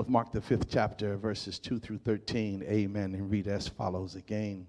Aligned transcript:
of 0.00 0.08
Mark, 0.08 0.32
the 0.32 0.40
fifth 0.40 0.68
chapter, 0.68 1.16
verses 1.16 1.58
2 1.58 1.78
through 1.78 1.98
13. 1.98 2.62
Amen. 2.62 3.14
And 3.14 3.30
read 3.30 3.48
as 3.48 3.68
follows 3.68 4.14
again. 4.14 4.66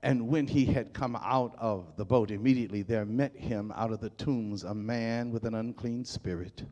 And 0.00 0.28
when 0.28 0.46
he 0.46 0.66
had 0.66 0.92
come 0.92 1.16
out 1.16 1.54
of 1.58 1.96
the 1.96 2.04
boat, 2.04 2.30
immediately 2.30 2.82
there 2.82 3.04
met 3.04 3.36
him 3.36 3.72
out 3.74 3.92
of 3.92 4.00
the 4.00 4.10
tombs 4.10 4.64
a 4.64 4.74
man 4.74 5.30
with 5.30 5.44
an 5.44 5.54
unclean 5.54 6.04
spirit, 6.04 6.64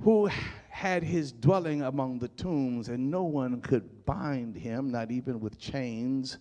who 0.00 0.30
had 0.68 1.02
his 1.02 1.32
dwelling 1.32 1.82
among 1.82 2.18
the 2.18 2.28
tombs, 2.28 2.88
and 2.88 3.10
no 3.10 3.24
one 3.24 3.60
could 3.60 4.04
bind 4.04 4.56
him, 4.56 4.90
not 4.90 5.10
even 5.10 5.40
with 5.40 5.58
chains 5.58 6.38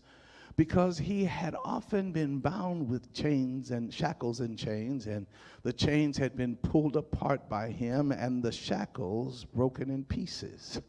because 0.58 0.98
he 0.98 1.24
had 1.24 1.56
often 1.64 2.12
been 2.12 2.40
bound 2.40 2.90
with 2.90 3.14
chains 3.14 3.70
and 3.70 3.94
shackles 3.94 4.40
and 4.40 4.58
chains, 4.58 5.06
and 5.06 5.28
the 5.62 5.72
chains 5.72 6.18
had 6.18 6.36
been 6.36 6.56
pulled 6.58 6.98
apart 6.98 7.48
by 7.48 7.70
him, 7.70 8.12
and 8.12 8.42
the 8.42 8.52
shackles 8.52 9.46
broken 9.46 9.92
in 9.92 10.04
pieces. 10.04 10.82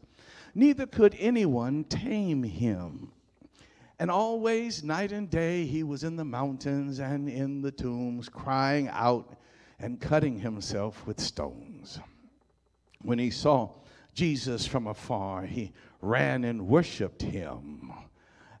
Neither 0.55 0.87
could 0.87 1.15
anyone 1.19 1.83
tame 1.83 2.41
him. 2.41 3.11
And 3.99 4.09
always, 4.09 4.83
night 4.83 5.11
and 5.11 5.29
day, 5.29 5.65
he 5.65 5.83
was 5.83 6.03
in 6.03 6.15
the 6.15 6.25
mountains 6.25 6.99
and 6.99 7.29
in 7.29 7.61
the 7.61 7.71
tombs, 7.71 8.27
crying 8.27 8.87
out 8.87 9.37
and 9.77 10.01
cutting 10.01 10.39
himself 10.39 11.05
with 11.05 11.19
stones. 11.19 11.99
When 13.03 13.19
he 13.19 13.29
saw 13.29 13.69
Jesus 14.15 14.65
from 14.65 14.87
afar, 14.87 15.45
he 15.45 15.73
ran 16.01 16.43
and 16.43 16.67
worshiped 16.67 17.21
him 17.21 17.93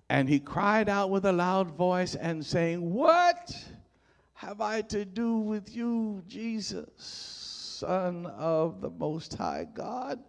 and 0.09 0.27
he 0.27 0.39
cried 0.39 0.89
out 0.89 1.11
with 1.11 1.25
a 1.25 1.31
loud 1.31 1.71
voice 1.71 2.15
and 2.15 2.43
saying, 2.43 2.93
What 2.93 3.55
have 4.33 4.59
I 4.59 4.81
to 4.83 5.05
do 5.05 5.37
with 5.37 5.75
you, 5.75 6.23
Jesus, 6.27 6.87
Son 6.97 8.25
of 8.25 8.81
the 8.81 8.89
Most 8.89 9.35
High 9.35 9.67
God? 9.71 10.19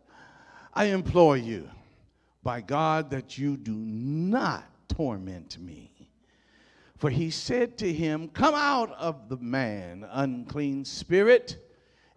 I 0.74 0.86
implore 0.86 1.36
you, 1.36 1.68
by 2.42 2.60
God, 2.60 3.10
that 3.10 3.38
you 3.38 3.56
do 3.56 3.74
not 3.74 4.64
torment 4.88 5.58
me. 5.58 5.90
For 6.98 7.08
he 7.08 7.30
said 7.30 7.78
to 7.78 7.90
him, 7.90 8.28
Come 8.28 8.54
out 8.54 8.92
of 8.92 9.30
the 9.30 9.38
man, 9.38 10.06
unclean 10.10 10.84
spirit. 10.84 11.56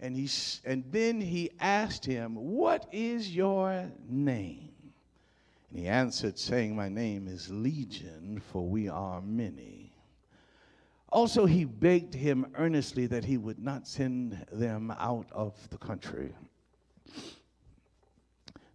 And, 0.02 0.18
he, 0.18 0.30
and 0.66 0.84
then 0.92 1.22
he 1.22 1.52
asked 1.62 2.06
him, 2.06 2.36
What 2.36 2.90
is 2.92 3.34
your 3.34 3.90
name? 4.10 4.73
And 5.74 5.82
he 5.82 5.88
answered, 5.88 6.38
saying, 6.38 6.76
My 6.76 6.88
name 6.88 7.28
is 7.28 7.50
Legion, 7.50 8.40
for 8.52 8.68
we 8.68 8.88
are 8.88 9.22
many. 9.22 9.92
Also, 11.10 11.48
he 11.48 11.66
begged 11.66 12.14
him 12.14 12.46
earnestly 12.56 13.08
that 13.08 13.26
he 13.26 13.38
would 13.38 13.58
not 13.58 13.88
send 13.88 14.46
them 14.52 14.94
out 15.00 15.28
of 15.32 15.56
the 15.72 15.80
country. 15.80 16.32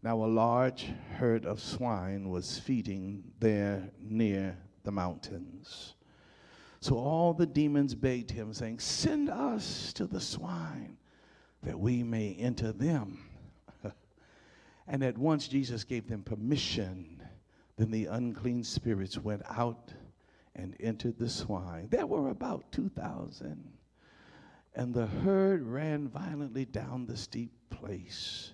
Now, 0.02 0.24
a 0.24 0.26
large 0.26 0.86
herd 1.14 1.46
of 1.46 1.60
swine 1.60 2.30
was 2.30 2.58
feeding 2.58 3.22
there 3.38 3.90
near 4.00 4.58
the 4.82 4.92
mountains. 4.92 5.94
So 6.80 6.96
all 6.96 7.32
the 7.32 7.46
demons 7.46 7.94
begged 7.94 8.32
him, 8.32 8.52
saying, 8.52 8.80
Send 8.80 9.30
us 9.30 9.92
to 9.92 10.06
the 10.06 10.20
swine 10.20 10.96
that 11.62 11.78
we 11.78 12.02
may 12.02 12.34
enter 12.34 12.72
them. 12.72 13.27
And 14.88 15.04
at 15.04 15.18
once 15.18 15.48
Jesus 15.48 15.84
gave 15.84 16.08
them 16.08 16.22
permission. 16.22 17.22
Then 17.76 17.90
the 17.90 18.06
unclean 18.06 18.64
spirits 18.64 19.18
went 19.18 19.42
out 19.48 19.92
and 20.56 20.74
entered 20.80 21.18
the 21.18 21.28
swine. 21.28 21.88
There 21.90 22.06
were 22.06 22.30
about 22.30 22.72
2,000. 22.72 23.72
And 24.74 24.94
the 24.94 25.06
herd 25.06 25.62
ran 25.62 26.08
violently 26.08 26.64
down 26.64 27.06
the 27.06 27.16
steep 27.16 27.52
place 27.70 28.52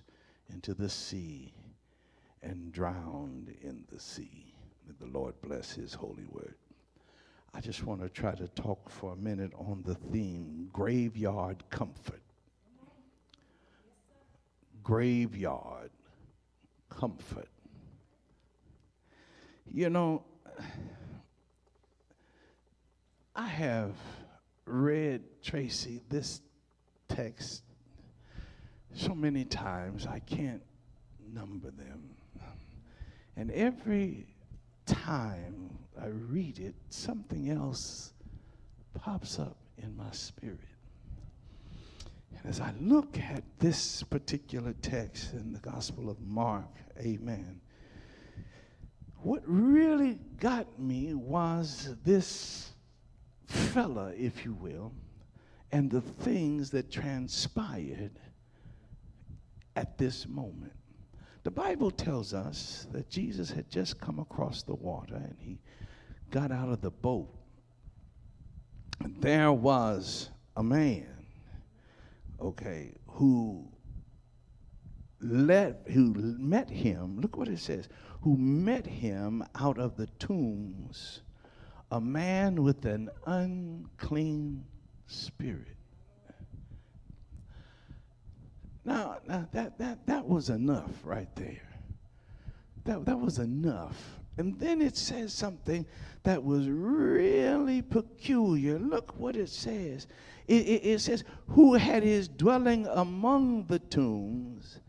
into 0.53 0.73
the 0.73 0.89
sea 0.89 1.53
and 2.43 2.71
drowned 2.71 3.55
in 3.61 3.85
the 3.91 3.99
sea. 3.99 4.53
May 4.85 4.93
the 4.99 5.11
Lord 5.17 5.33
bless 5.41 5.71
his 5.71 5.93
holy 5.93 6.25
word. 6.29 6.55
I 7.53 7.61
just 7.61 7.85
want 7.85 8.01
to 8.01 8.09
try 8.09 8.35
to 8.35 8.47
talk 8.49 8.89
for 8.89 9.13
a 9.13 9.15
minute 9.15 9.53
on 9.57 9.81
the 9.85 9.95
theme 9.95 10.69
graveyard 10.73 11.63
comfort. 11.69 12.21
Graveyard 14.83 15.89
comfort. 16.97 17.47
You 19.71 19.89
know, 19.89 20.23
I 23.35 23.47
have 23.47 23.95
read, 24.65 25.21
Tracy, 25.43 26.01
this 26.09 26.41
text 27.07 27.63
so 28.93 29.13
many 29.13 29.43
times 29.43 30.07
I 30.07 30.19
can't 30.19 30.61
number 31.33 31.71
them. 31.71 32.15
And 33.35 33.51
every 33.51 34.27
time 34.85 35.77
I 36.01 36.07
read 36.07 36.59
it, 36.59 36.75
something 36.89 37.49
else 37.49 38.13
pops 38.93 39.39
up 39.39 39.57
in 39.77 39.95
my 39.97 40.11
spirit. 40.11 40.59
And 42.37 42.45
as 42.45 42.59
I 42.59 42.73
look 42.79 43.17
at 43.17 43.43
this 43.59 44.03
particular 44.03 44.73
text 44.81 45.33
in 45.33 45.53
the 45.53 45.59
Gospel 45.59 46.09
of 46.09 46.19
Mark, 46.21 46.69
amen, 46.99 47.61
what 49.21 49.41
really 49.45 50.19
got 50.39 50.79
me 50.79 51.13
was 51.13 51.95
this 52.03 52.71
fella, 53.47 54.13
if 54.15 54.45
you 54.45 54.53
will, 54.53 54.93
and 55.71 55.89
the 55.89 56.01
things 56.01 56.69
that 56.71 56.91
transpired 56.91 58.19
at 59.75 59.97
this 59.97 60.27
moment. 60.27 60.73
The 61.43 61.51
Bible 61.51 61.91
tells 61.91 62.33
us 62.33 62.87
that 62.91 63.09
Jesus 63.09 63.51
had 63.51 63.69
just 63.69 63.99
come 63.99 64.19
across 64.19 64.63
the 64.63 64.75
water 64.75 65.15
and 65.15 65.35
he 65.39 65.59
got 66.31 66.51
out 66.51 66.69
of 66.69 66.81
the 66.81 66.91
boat. 66.91 67.33
And 68.99 69.21
there 69.21 69.51
was 69.51 70.29
a 70.55 70.63
man 70.63 71.14
okay, 72.39 72.93
who 73.07 73.67
let 75.21 75.81
who 75.89 76.13
met 76.13 76.69
him, 76.69 77.19
look 77.19 77.37
what 77.37 77.47
it 77.47 77.59
says, 77.59 77.89
who 78.21 78.37
met 78.37 78.85
him 78.85 79.43
out 79.55 79.77
of 79.79 79.95
the 79.97 80.07
tombs, 80.19 81.21
a 81.91 82.01
man 82.01 82.63
with 82.63 82.85
an 82.85 83.09
unclean 83.25 84.65
spirit. 85.07 85.75
Now, 88.83 89.17
now 89.27 89.47
that, 89.51 89.77
that, 89.79 90.05
that 90.05 90.27
was 90.27 90.49
enough 90.49 90.91
right 91.03 91.33
there. 91.35 91.67
That, 92.83 93.05
that 93.05 93.19
was 93.19 93.39
enough. 93.39 94.19
And 94.37 94.59
then 94.59 94.81
it 94.81 94.97
says 94.97 95.33
something 95.33 95.85
that 96.23 96.43
was 96.43 96.67
really 96.67 97.81
peculiar. 97.81 98.77
Look 98.79 99.17
what 99.17 99.35
it 99.35 99.49
says. 99.49 100.07
It, 100.47 100.67
it, 100.67 100.85
it, 100.85 101.01
says, 101.01 101.23
Who 101.47 101.75
had 101.75 102.03
his 102.03 102.27
dwelling 102.27 102.85
among 102.87 103.65
the 103.65 103.79
tombs, 103.79 104.79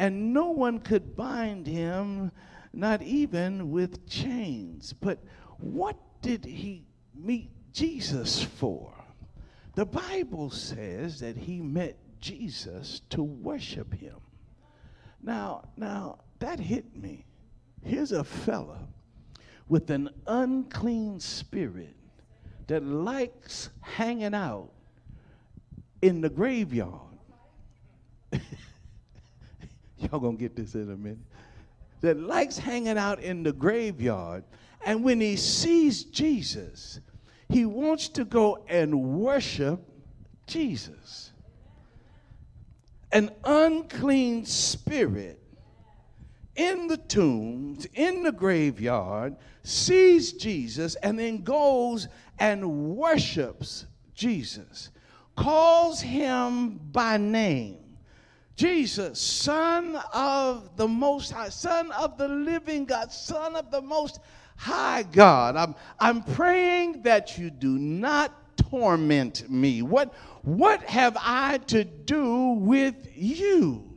and 0.00 0.32
no 0.32 0.50
one 0.50 0.80
could 0.80 1.16
bind 1.16 1.66
him, 1.66 2.32
not 2.72 3.02
even 3.02 3.70
with 3.70 4.08
chains. 4.08 4.92
But 4.92 5.18
what 5.58 5.96
did 6.20 6.44
he 6.44 6.84
meet 7.14 7.50
Jesus 7.72 8.42
for? 8.42 8.92
The 9.74 9.86
Bible 9.86 10.50
says 10.50 11.20
that 11.20 11.36
he 11.36 11.60
met 11.60 11.96
Jesus 12.20 13.02
to 13.10 13.22
worship 13.22 13.94
him. 13.94 14.16
Now, 15.22 15.68
now 15.76 16.18
that 16.40 16.58
hit 16.58 16.96
me. 16.96 17.27
Here's 17.82 18.12
a 18.12 18.24
fella 18.24 18.78
with 19.68 19.90
an 19.90 20.10
unclean 20.26 21.20
spirit 21.20 21.94
that 22.66 22.82
likes 22.84 23.70
hanging 23.80 24.34
out 24.34 24.70
in 26.02 26.20
the 26.20 26.28
graveyard. 26.28 27.00
Y'all 29.98 30.20
gonna 30.20 30.36
get 30.36 30.54
this 30.54 30.74
in 30.74 30.90
a 30.90 30.96
minute. 30.96 31.18
That 32.00 32.18
likes 32.18 32.58
hanging 32.58 32.98
out 32.98 33.20
in 33.20 33.42
the 33.42 33.52
graveyard, 33.52 34.44
and 34.84 35.02
when 35.02 35.20
he 35.20 35.34
sees 35.36 36.04
Jesus, 36.04 37.00
he 37.48 37.64
wants 37.64 38.08
to 38.10 38.24
go 38.24 38.64
and 38.68 39.18
worship 39.18 39.80
Jesus. 40.46 41.32
An 43.10 43.30
unclean 43.44 44.44
spirit 44.44 45.42
in 46.58 46.88
the 46.88 46.98
tombs, 46.98 47.86
in 47.94 48.22
the 48.22 48.32
graveyard, 48.32 49.36
sees 49.62 50.34
Jesus, 50.34 50.96
and 50.96 51.18
then 51.18 51.42
goes 51.42 52.08
and 52.38 52.96
worships 52.96 53.86
Jesus 54.14 54.90
calls 55.38 56.00
him 56.00 56.80
by 56.90 57.16
name. 57.16 57.78
Jesus, 58.56 59.20
Son 59.20 59.96
of 60.12 60.76
the 60.76 60.88
Most 60.88 61.30
High, 61.30 61.48
Son 61.48 61.92
of 61.92 62.18
the 62.18 62.26
living 62.26 62.84
God, 62.84 63.12
Son 63.12 63.54
of 63.54 63.70
the 63.70 63.80
Most 63.80 64.18
High 64.56 65.04
God. 65.04 65.54
I'm, 65.54 65.76
I'm 66.00 66.24
praying 66.24 67.02
that 67.02 67.38
you 67.38 67.50
do 67.50 67.78
not 67.78 68.56
torment 68.56 69.48
me. 69.48 69.82
What, 69.82 70.12
what 70.42 70.82
have 70.82 71.16
I 71.20 71.58
to 71.68 71.84
do 71.84 72.48
with 72.54 72.96
you? 73.14 73.87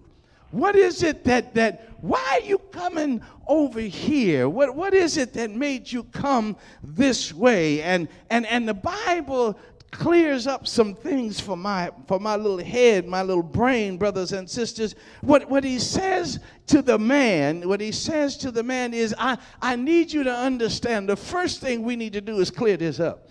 What 0.52 0.76
is 0.76 1.02
it 1.04 1.24
that, 1.24 1.54
that 1.56 1.90
why 2.02 2.40
are 2.42 2.46
you 2.46 2.58
coming 2.58 3.22
over 3.48 3.80
here? 3.80 4.50
What, 4.50 4.76
what 4.76 4.94
is 4.94 5.18
it 5.18 5.34
that 5.34 5.52
made 5.52 5.92
you 5.92 6.04
come 6.04 6.58
this 6.84 7.34
way? 7.34 7.82
And, 7.82 8.08
and, 8.30 8.46
and 8.48 8.68
the 8.68 8.74
Bible 8.74 9.58
clears 9.92 10.48
up 10.48 10.66
some 10.68 10.96
things 10.96 11.40
for 11.40 11.58
my 11.58 11.92
for 12.08 12.18
my 12.18 12.38
little 12.38 12.58
head, 12.58 13.08
my 13.08 13.22
little 13.22 13.44
brain, 13.44 13.98
brothers 13.98 14.32
and 14.32 14.50
sisters. 14.50 14.96
What 15.20 15.50
what 15.50 15.64
he 15.64 15.80
says 15.80 16.40
to 16.68 16.82
the 16.82 16.98
man, 16.98 17.68
what 17.68 17.82
he 17.82 17.92
says 17.92 18.38
to 18.38 18.52
the 18.52 18.64
man 18.64 18.94
is, 18.94 19.14
I, 19.20 19.38
I 19.62 19.76
need 19.76 20.12
you 20.12 20.24
to 20.24 20.34
understand. 20.34 21.10
The 21.10 21.18
first 21.18 21.60
thing 21.60 21.84
we 21.84 21.96
need 21.96 22.14
to 22.14 22.22
do 22.22 22.40
is 22.40 22.50
clear 22.50 22.78
this 22.78 23.00
up. 23.00 23.28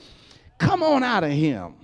Come 0.59 0.83
on 0.83 1.03
out 1.03 1.25
of 1.25 1.31
him. 1.31 1.75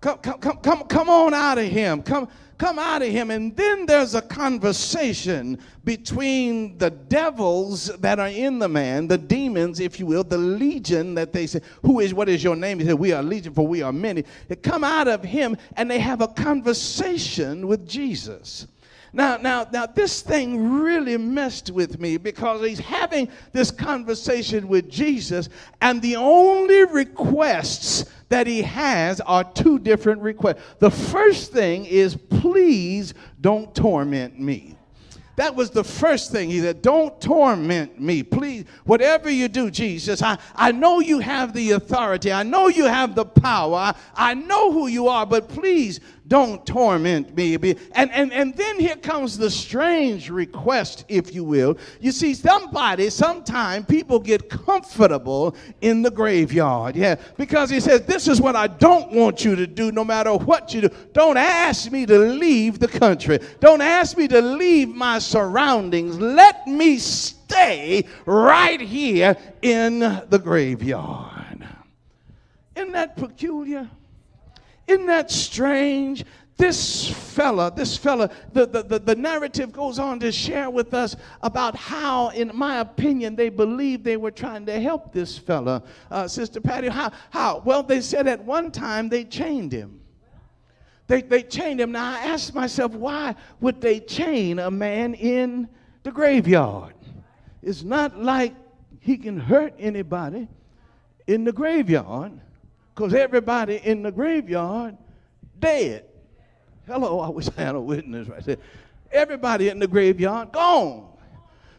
Come, 0.00 0.18
come, 0.18 0.38
come, 0.38 0.56
come, 0.58 0.84
come 0.84 1.08
on 1.10 1.34
out 1.34 1.58
of 1.58 1.64
him. 1.64 2.02
Come, 2.02 2.28
come 2.60 2.78
out 2.78 3.00
of 3.00 3.08
him. 3.08 3.30
And 3.30 3.56
then 3.56 3.86
there's 3.86 4.14
a 4.14 4.20
conversation 4.20 5.58
between 5.82 6.76
the 6.76 6.90
devils 6.90 7.86
that 8.00 8.20
are 8.20 8.28
in 8.28 8.58
the 8.58 8.68
man, 8.68 9.08
the 9.08 9.16
demons, 9.16 9.80
if 9.80 9.98
you 9.98 10.04
will, 10.04 10.22
the 10.22 10.36
legion 10.36 11.14
that 11.14 11.32
they 11.32 11.46
say, 11.46 11.62
Who 11.82 12.00
is, 12.00 12.12
what 12.12 12.28
is 12.28 12.44
your 12.44 12.56
name? 12.56 12.78
He 12.78 12.84
said, 12.84 12.94
We 12.94 13.12
are 13.12 13.22
legion, 13.22 13.54
for 13.54 13.66
we 13.66 13.80
are 13.80 13.92
many. 13.92 14.24
They 14.48 14.56
come 14.56 14.84
out 14.84 15.08
of 15.08 15.24
him 15.24 15.56
and 15.76 15.90
they 15.90 16.00
have 16.00 16.20
a 16.20 16.28
conversation 16.28 17.66
with 17.66 17.88
Jesus. 17.88 18.66
Now, 19.12 19.38
now, 19.38 19.66
now, 19.72 19.86
this 19.86 20.20
thing 20.20 20.82
really 20.82 21.16
messed 21.16 21.70
with 21.70 21.98
me 21.98 22.16
because 22.16 22.64
he's 22.64 22.78
having 22.78 23.28
this 23.52 23.72
conversation 23.72 24.68
with 24.68 24.88
Jesus, 24.88 25.48
and 25.80 26.00
the 26.00 26.14
only 26.14 26.84
requests 26.84 28.04
that 28.30 28.46
he 28.46 28.62
has 28.62 29.20
are 29.20 29.44
two 29.44 29.78
different 29.78 30.22
requests. 30.22 30.62
The 30.78 30.90
first 30.90 31.52
thing 31.52 31.84
is, 31.84 32.16
please 32.16 33.12
don't 33.40 33.74
torment 33.74 34.40
me. 34.40 34.76
That 35.36 35.54
was 35.54 35.70
the 35.70 35.84
first 35.84 36.32
thing. 36.32 36.50
He 36.50 36.60
said, 36.60 36.82
Don't 36.82 37.18
torment 37.18 37.98
me. 37.98 38.22
Please, 38.22 38.66
whatever 38.84 39.30
you 39.30 39.48
do, 39.48 39.70
Jesus, 39.70 40.22
I, 40.22 40.38
I 40.54 40.70
know 40.70 41.00
you 41.00 41.18
have 41.18 41.54
the 41.54 41.70
authority. 41.70 42.30
I 42.30 42.42
know 42.42 42.68
you 42.68 42.84
have 42.84 43.14
the 43.14 43.24
power. 43.24 43.76
I, 43.76 43.94
I 44.14 44.34
know 44.34 44.70
who 44.70 44.86
you 44.86 45.08
are, 45.08 45.24
but 45.24 45.48
please 45.48 46.00
don't 46.30 46.64
torment 46.64 47.36
me. 47.36 47.56
And, 47.56 48.10
and, 48.12 48.32
and 48.32 48.54
then 48.54 48.78
here 48.78 48.94
comes 48.94 49.36
the 49.36 49.50
strange 49.50 50.30
request, 50.30 51.04
if 51.08 51.34
you 51.34 51.42
will. 51.42 51.76
You 52.00 52.12
see, 52.12 52.34
somebody, 52.34 53.10
sometime 53.10 53.84
people 53.84 54.20
get 54.20 54.48
comfortable 54.48 55.56
in 55.80 56.02
the 56.02 56.10
graveyard. 56.10 56.94
Yeah, 56.94 57.16
because 57.36 57.68
he 57.68 57.80
says, 57.80 58.02
This 58.02 58.28
is 58.28 58.40
what 58.40 58.54
I 58.54 58.68
don't 58.68 59.10
want 59.10 59.44
you 59.44 59.56
to 59.56 59.66
do, 59.66 59.90
no 59.90 60.04
matter 60.04 60.32
what 60.32 60.72
you 60.72 60.82
do. 60.82 60.90
Don't 61.12 61.36
ask 61.36 61.90
me 61.90 62.06
to 62.06 62.16
leave 62.16 62.78
the 62.78 62.88
country. 62.88 63.40
Don't 63.58 63.82
ask 63.82 64.16
me 64.16 64.28
to 64.28 64.40
leave 64.40 64.88
my 64.88 65.18
surroundings. 65.18 66.16
Let 66.16 66.64
me 66.68 66.98
stay 66.98 68.04
right 68.24 68.80
here 68.80 69.36
in 69.62 69.98
the 69.98 70.40
graveyard. 70.40 71.66
Isn't 72.76 72.92
that 72.92 73.16
peculiar? 73.16 73.90
Isn't 74.90 75.06
that 75.06 75.30
strange? 75.30 76.24
This 76.56 77.08
fella, 77.08 77.72
this 77.74 77.96
fella, 77.96 78.28
the, 78.52 78.66
the, 78.66 78.82
the, 78.82 78.98
the, 78.98 79.14
narrative 79.14 79.72
goes 79.72 79.98
on 79.98 80.18
to 80.18 80.30
share 80.30 80.68
with 80.68 80.92
us 80.92 81.16
about 81.42 81.74
how, 81.76 82.30
in 82.30 82.50
my 82.52 82.80
opinion, 82.80 83.34
they 83.34 83.48
believed 83.48 84.04
they 84.04 84.18
were 84.18 84.32
trying 84.32 84.66
to 84.66 84.78
help 84.78 85.12
this 85.12 85.38
fella. 85.38 85.82
Uh, 86.10 86.26
Sister 86.28 86.60
Patty, 86.60 86.88
how, 86.88 87.12
how? 87.30 87.62
Well, 87.64 87.82
they 87.82 88.00
said 88.00 88.26
at 88.26 88.44
one 88.44 88.70
time 88.72 89.08
they 89.08 89.24
chained 89.24 89.72
him. 89.72 90.00
They, 91.06 91.22
they 91.22 91.44
chained 91.44 91.80
him. 91.80 91.92
Now, 91.92 92.16
I 92.16 92.26
asked 92.26 92.54
myself, 92.54 92.92
why 92.92 93.36
would 93.60 93.80
they 93.80 94.00
chain 94.00 94.58
a 94.58 94.70
man 94.70 95.14
in 95.14 95.68
the 96.02 96.10
graveyard? 96.10 96.94
It's 97.62 97.84
not 97.84 98.20
like 98.20 98.54
he 98.98 99.16
can 99.16 99.38
hurt 99.38 99.72
anybody 99.78 100.48
in 101.26 101.44
the 101.44 101.52
graveyard 101.52 102.32
because 103.00 103.14
everybody 103.14 103.76
in 103.76 104.02
the 104.02 104.12
graveyard 104.12 104.94
dead. 105.58 106.04
Hello, 106.86 107.20
I 107.20 107.30
wish 107.30 107.48
I 107.56 107.62
had 107.62 107.74
a 107.74 107.80
witness 107.80 108.28
right 108.28 108.44
there. 108.44 108.58
Everybody 109.10 109.70
in 109.70 109.78
the 109.78 109.86
graveyard 109.86 110.52
gone. 110.52 111.06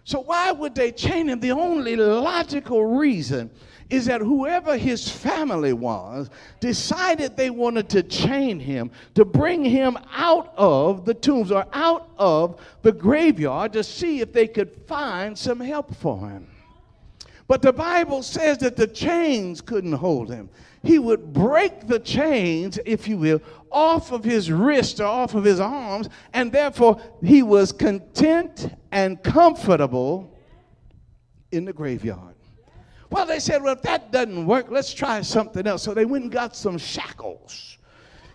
So 0.04 0.22
why 0.22 0.52
would 0.52 0.74
they 0.74 0.92
chain 0.92 1.30
him? 1.30 1.40
The 1.40 1.52
only 1.52 1.96
logical 1.96 2.88
reason 2.88 3.52
is 3.92 4.06
that 4.06 4.22
whoever 4.22 4.76
his 4.80 5.12
family 5.12 5.74
was 5.74 6.32
decided 6.60 7.38
they 7.38 7.52
wanted 7.52 7.88
to 7.90 8.02
chain 8.02 8.60
him 8.60 8.90
to 9.14 9.24
bring 9.24 9.64
him 9.64 10.00
out 10.12 10.52
of 10.58 11.06
the 11.06 11.14
tombs 11.14 11.52
or 11.52 11.68
out 11.72 12.10
of 12.18 12.60
the 12.82 12.92
graveyard 12.92 13.74
to 13.74 13.84
see 13.84 14.22
if 14.22 14.34
they 14.34 14.48
could 14.48 14.76
find 14.88 15.38
some 15.38 15.60
help 15.60 15.94
for 15.94 16.28
him. 16.28 16.48
But 17.48 17.62
the 17.62 17.74
Bible 17.74 18.24
says 18.24 18.58
that 18.60 18.76
the 18.76 18.88
chains 18.88 19.62
couldn't 19.62 19.94
hold 19.94 20.32
him 20.32 20.50
he 20.84 20.98
would 20.98 21.34
break 21.34 21.88
the 21.88 22.00
chains, 22.00 22.80
if 22.86 23.08
you 23.08 23.18
will, 23.18 23.42
off 23.72 24.12
of 24.12 24.24
his 24.24 24.52
wrist 24.52 25.00
or 25.00 25.06
off 25.06 25.36
of 25.36 25.44
his 25.44 25.60
arms, 25.60 26.10
and 26.34 26.52
therefore 26.52 27.00
he 27.24 27.44
was 27.44 27.72
content 27.72 28.74
and 28.92 29.22
comfortable 29.24 30.36
in 31.52 31.66
the 31.66 31.74
graveyard. 31.74 32.36
Well, 33.10 33.26
they 33.26 33.40
said, 33.40 33.62
well, 33.62 33.74
if 33.74 33.82
that 33.84 34.12
doesn't 34.12 34.46
work, 34.46 34.72
let's 34.72 34.94
try 34.94 35.22
something 35.22 35.68
else. 35.68 35.84
So 35.84 35.94
they 35.94 36.06
went 36.06 36.24
and 36.24 36.32
got 36.32 36.56
some 36.56 36.78
shackles. 36.78 37.78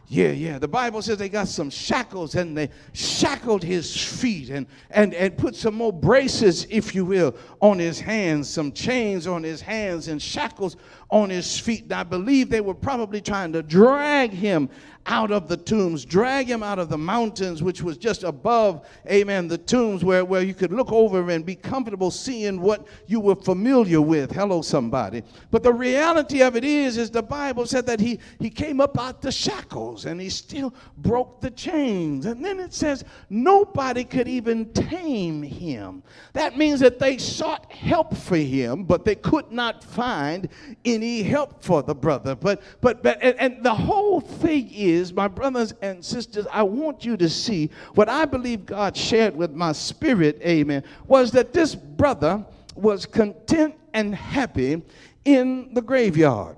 Yeah, 0.08 0.30
yeah. 0.30 0.58
The 0.60 0.68
Bible 0.68 1.02
says 1.02 1.18
they 1.18 1.28
got 1.28 1.48
some 1.48 1.68
shackles 1.68 2.36
and 2.36 2.56
they 2.56 2.70
shackled 2.92 3.64
his 3.64 3.96
feet 3.96 4.50
and, 4.50 4.66
and, 4.90 5.12
and 5.14 5.36
put 5.36 5.56
some 5.56 5.74
more 5.74 5.92
braces, 5.92 6.64
if 6.70 6.94
you 6.94 7.04
will, 7.04 7.34
on 7.60 7.80
his 7.80 7.98
hands, 7.98 8.48
some 8.48 8.70
chains 8.70 9.26
on 9.26 9.42
his 9.42 9.60
hands 9.60 10.06
and 10.06 10.22
shackles 10.22 10.76
on 11.10 11.30
his 11.30 11.58
feet. 11.58 11.90
I 11.92 12.02
believe 12.02 12.50
they 12.50 12.60
were 12.60 12.74
probably 12.74 13.20
trying 13.20 13.52
to 13.52 13.62
drag 13.62 14.30
him 14.30 14.68
out 15.06 15.30
of 15.30 15.48
the 15.48 15.56
tombs, 15.56 16.04
drag 16.04 16.48
him 16.48 16.62
out 16.62 16.78
of 16.78 16.88
the 16.88 16.98
mountains, 16.98 17.62
which 17.62 17.80
was 17.80 17.96
just 17.96 18.24
above, 18.24 18.86
amen, 19.10 19.48
the 19.48 19.58
tombs 19.58 20.04
where, 20.04 20.24
where 20.24 20.42
you 20.42 20.54
could 20.54 20.72
look 20.72 20.90
over 20.92 21.30
and 21.30 21.46
be 21.46 21.54
comfortable 21.54 22.10
seeing 22.10 22.60
what 22.60 22.86
you 23.06 23.20
were 23.20 23.36
familiar 23.36 24.00
with. 24.00 24.32
Hello, 24.32 24.62
somebody. 24.62 25.22
But 25.50 25.62
the 25.62 25.72
reality 25.72 26.42
of 26.42 26.56
it 26.56 26.64
is, 26.64 26.96
is 26.98 27.10
the 27.10 27.22
Bible 27.22 27.66
said 27.66 27.86
that 27.86 28.00
he, 28.00 28.18
he 28.40 28.50
came 28.50 28.80
up 28.80 28.98
out 28.98 29.22
the 29.22 29.30
shackles 29.30 30.06
and 30.06 30.20
he 30.20 30.28
still 30.28 30.74
broke 30.98 31.40
the 31.40 31.50
chains. 31.50 32.26
And 32.26 32.44
then 32.44 32.58
it 32.58 32.74
says 32.74 33.04
nobody 33.30 34.02
could 34.02 34.26
even 34.26 34.72
tame 34.72 35.42
him. 35.42 36.02
That 36.32 36.58
means 36.58 36.80
that 36.80 36.98
they 36.98 37.18
sought 37.18 37.70
help 37.70 38.16
for 38.16 38.36
him, 38.36 38.84
but 38.84 39.04
they 39.04 39.14
could 39.14 39.52
not 39.52 39.84
find 39.84 40.48
any 40.96 41.22
help 41.22 41.62
for 41.62 41.82
the 41.82 41.94
brother. 41.94 42.34
But, 42.34 42.62
but, 42.80 43.02
but 43.02 43.18
and, 43.22 43.38
and 43.38 43.64
the 43.64 43.74
whole 43.74 44.20
thing 44.20 44.68
is, 44.72 44.86
is, 44.96 45.12
my 45.12 45.28
brothers 45.28 45.74
and 45.82 46.04
sisters, 46.04 46.46
I 46.50 46.62
want 46.62 47.04
you 47.04 47.16
to 47.18 47.28
see 47.28 47.70
what 47.94 48.08
I 48.08 48.24
believe 48.24 48.66
God 48.66 48.96
shared 48.96 49.36
with 49.36 49.52
my 49.52 49.72
spirit, 49.72 50.40
amen, 50.42 50.82
was 51.06 51.30
that 51.32 51.52
this 51.52 51.74
brother 51.74 52.44
was 52.74 53.06
content 53.06 53.74
and 53.92 54.14
happy 54.14 54.82
in 55.24 55.74
the 55.74 55.82
graveyard. 55.82 56.56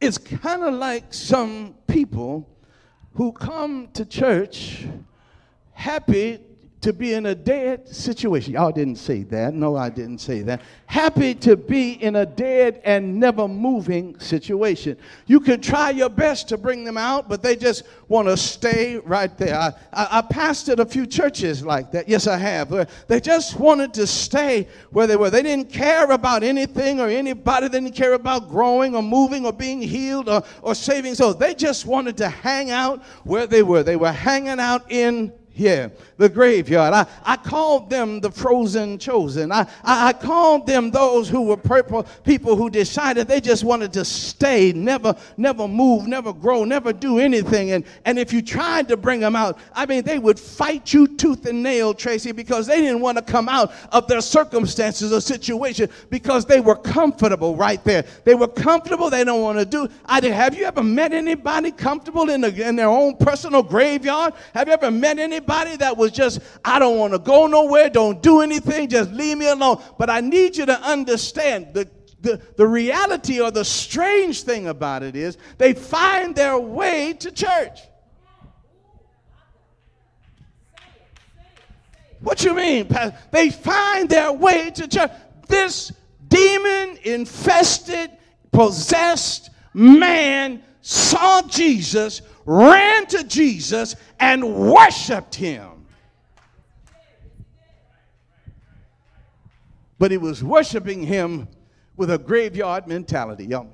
It's 0.00 0.18
kind 0.18 0.62
of 0.62 0.74
like 0.74 1.12
some 1.12 1.74
people 1.86 2.48
who 3.14 3.32
come 3.32 3.88
to 3.94 4.04
church 4.04 4.86
happy 5.72 6.40
to 6.80 6.94
be 6.94 7.12
in 7.12 7.26
a 7.26 7.34
dead 7.34 7.86
situation. 7.86 8.54
Y'all 8.54 8.72
didn't 8.72 8.96
say 8.96 9.22
that. 9.24 9.52
No, 9.52 9.76
I 9.76 9.90
didn't 9.90 10.18
say 10.18 10.40
that. 10.42 10.62
Happy 10.86 11.34
to 11.34 11.56
be 11.56 11.92
in 12.02 12.16
a 12.16 12.24
dead 12.24 12.80
and 12.84 13.20
never 13.20 13.46
moving 13.46 14.18
situation. 14.18 14.96
You 15.26 15.40
could 15.40 15.62
try 15.62 15.90
your 15.90 16.08
best 16.08 16.48
to 16.48 16.56
bring 16.56 16.84
them 16.84 16.96
out, 16.96 17.28
but 17.28 17.42
they 17.42 17.54
just 17.54 17.82
want 18.08 18.28
to 18.28 18.36
stay 18.36 18.96
right 18.96 19.36
there. 19.36 19.56
I, 19.56 19.72
I, 19.92 20.18
I, 20.18 20.22
pastored 20.22 20.78
a 20.78 20.86
few 20.86 21.06
churches 21.06 21.62
like 21.62 21.92
that. 21.92 22.08
Yes, 22.08 22.26
I 22.26 22.38
have. 22.38 22.70
They 23.08 23.20
just 23.20 23.58
wanted 23.60 23.92
to 23.94 24.06
stay 24.06 24.66
where 24.90 25.06
they 25.06 25.16
were. 25.16 25.28
They 25.28 25.42
didn't 25.42 25.70
care 25.70 26.10
about 26.10 26.42
anything 26.42 26.98
or 26.98 27.08
anybody. 27.08 27.68
They 27.68 27.80
didn't 27.80 27.94
care 27.94 28.14
about 28.14 28.48
growing 28.48 28.94
or 28.96 29.02
moving 29.02 29.44
or 29.44 29.52
being 29.52 29.82
healed 29.82 30.28
or, 30.28 30.42
or 30.62 30.74
saving 30.74 31.14
So 31.14 31.34
They 31.34 31.54
just 31.54 31.84
wanted 31.84 32.16
to 32.18 32.28
hang 32.28 32.70
out 32.70 33.04
where 33.24 33.46
they 33.46 33.62
were. 33.62 33.82
They 33.82 33.96
were 33.96 34.12
hanging 34.12 34.60
out 34.60 34.90
in 34.90 35.32
yeah, 35.54 35.88
the 36.16 36.28
graveyard. 36.28 36.94
I, 36.94 37.06
I 37.24 37.36
called 37.36 37.90
them 37.90 38.20
the 38.20 38.30
frozen 38.30 38.98
chosen. 38.98 39.50
I, 39.50 39.66
I, 39.82 40.08
I 40.08 40.12
called 40.12 40.66
them 40.66 40.90
those 40.90 41.28
who 41.28 41.42
were 41.42 41.56
purple 41.56 42.04
people 42.24 42.56
who 42.56 42.70
decided 42.70 43.26
they 43.26 43.40
just 43.40 43.64
wanted 43.64 43.92
to 43.94 44.04
stay, 44.04 44.72
never, 44.72 45.14
never 45.36 45.66
move, 45.66 46.06
never 46.06 46.32
grow, 46.32 46.64
never 46.64 46.92
do 46.92 47.18
anything. 47.18 47.72
And, 47.72 47.84
and 48.04 48.18
if 48.18 48.32
you 48.32 48.42
tried 48.42 48.88
to 48.88 48.96
bring 48.96 49.20
them 49.20 49.34
out, 49.34 49.58
I 49.74 49.86
mean, 49.86 50.04
they 50.04 50.18
would 50.18 50.38
fight 50.38 50.92
you 50.92 51.08
tooth 51.08 51.44
and 51.46 51.62
nail, 51.62 51.94
Tracy, 51.94 52.32
because 52.32 52.66
they 52.66 52.80
didn't 52.80 53.00
want 53.00 53.18
to 53.18 53.22
come 53.22 53.48
out 53.48 53.72
of 53.90 54.06
their 54.06 54.20
circumstances 54.20 55.12
or 55.12 55.20
situation 55.20 55.90
because 56.10 56.46
they 56.46 56.60
were 56.60 56.76
comfortable 56.76 57.56
right 57.56 57.82
there. 57.84 58.04
They 58.24 58.34
were 58.34 58.48
comfortable. 58.48 59.10
They 59.10 59.24
don't 59.24 59.42
want 59.42 59.58
to 59.58 59.64
do. 59.64 59.88
I 60.06 60.24
have 60.24 60.56
you 60.56 60.64
ever 60.64 60.82
met 60.82 61.12
anybody 61.12 61.72
comfortable 61.72 62.30
in, 62.30 62.42
the, 62.42 62.68
in 62.68 62.76
their 62.76 62.88
own 62.88 63.16
personal 63.16 63.62
graveyard? 63.62 64.34
Have 64.54 64.68
you 64.68 64.74
ever 64.74 64.90
met 64.90 65.18
anybody? 65.18 65.39
Anybody 65.40 65.76
that 65.76 65.96
was 65.96 66.12
just, 66.12 66.40
I 66.64 66.78
don't 66.78 66.98
want 66.98 67.12
to 67.12 67.18
go 67.18 67.46
nowhere, 67.46 67.90
don't 67.90 68.22
do 68.22 68.40
anything, 68.40 68.88
just 68.88 69.10
leave 69.10 69.38
me 69.38 69.48
alone. 69.48 69.82
But 69.98 70.10
I 70.10 70.20
need 70.20 70.56
you 70.56 70.66
to 70.66 70.80
understand 70.80 71.74
the 71.74 71.88
the, 72.22 72.38
the 72.58 72.66
reality 72.66 73.40
or 73.40 73.50
the 73.50 73.64
strange 73.64 74.42
thing 74.42 74.68
about 74.68 75.02
it 75.02 75.16
is 75.16 75.38
they 75.56 75.72
find 75.72 76.36
their 76.36 76.58
way 76.58 77.14
to 77.14 77.30
church. 77.30 77.80
What 82.20 82.44
you 82.44 82.54
mean? 82.54 82.94
They 83.30 83.48
find 83.48 84.06
their 84.06 84.32
way 84.32 84.70
to 84.70 84.86
church. 84.86 85.10
This 85.48 85.92
demon 86.28 86.98
infested, 87.04 88.10
possessed 88.52 89.48
man 89.72 90.62
saw 90.82 91.40
Jesus, 91.40 92.20
ran 92.46 93.06
to 93.06 93.24
Jesus, 93.24 93.96
and 94.18 94.56
worshiped 94.56 95.34
him. 95.34 95.86
But 99.98 100.10
he 100.10 100.16
was 100.16 100.42
worshiping 100.42 101.02
him 101.02 101.48
with 101.96 102.10
a 102.10 102.18
graveyard 102.18 102.86
mentality. 102.86 103.44
Y'all 103.46 103.68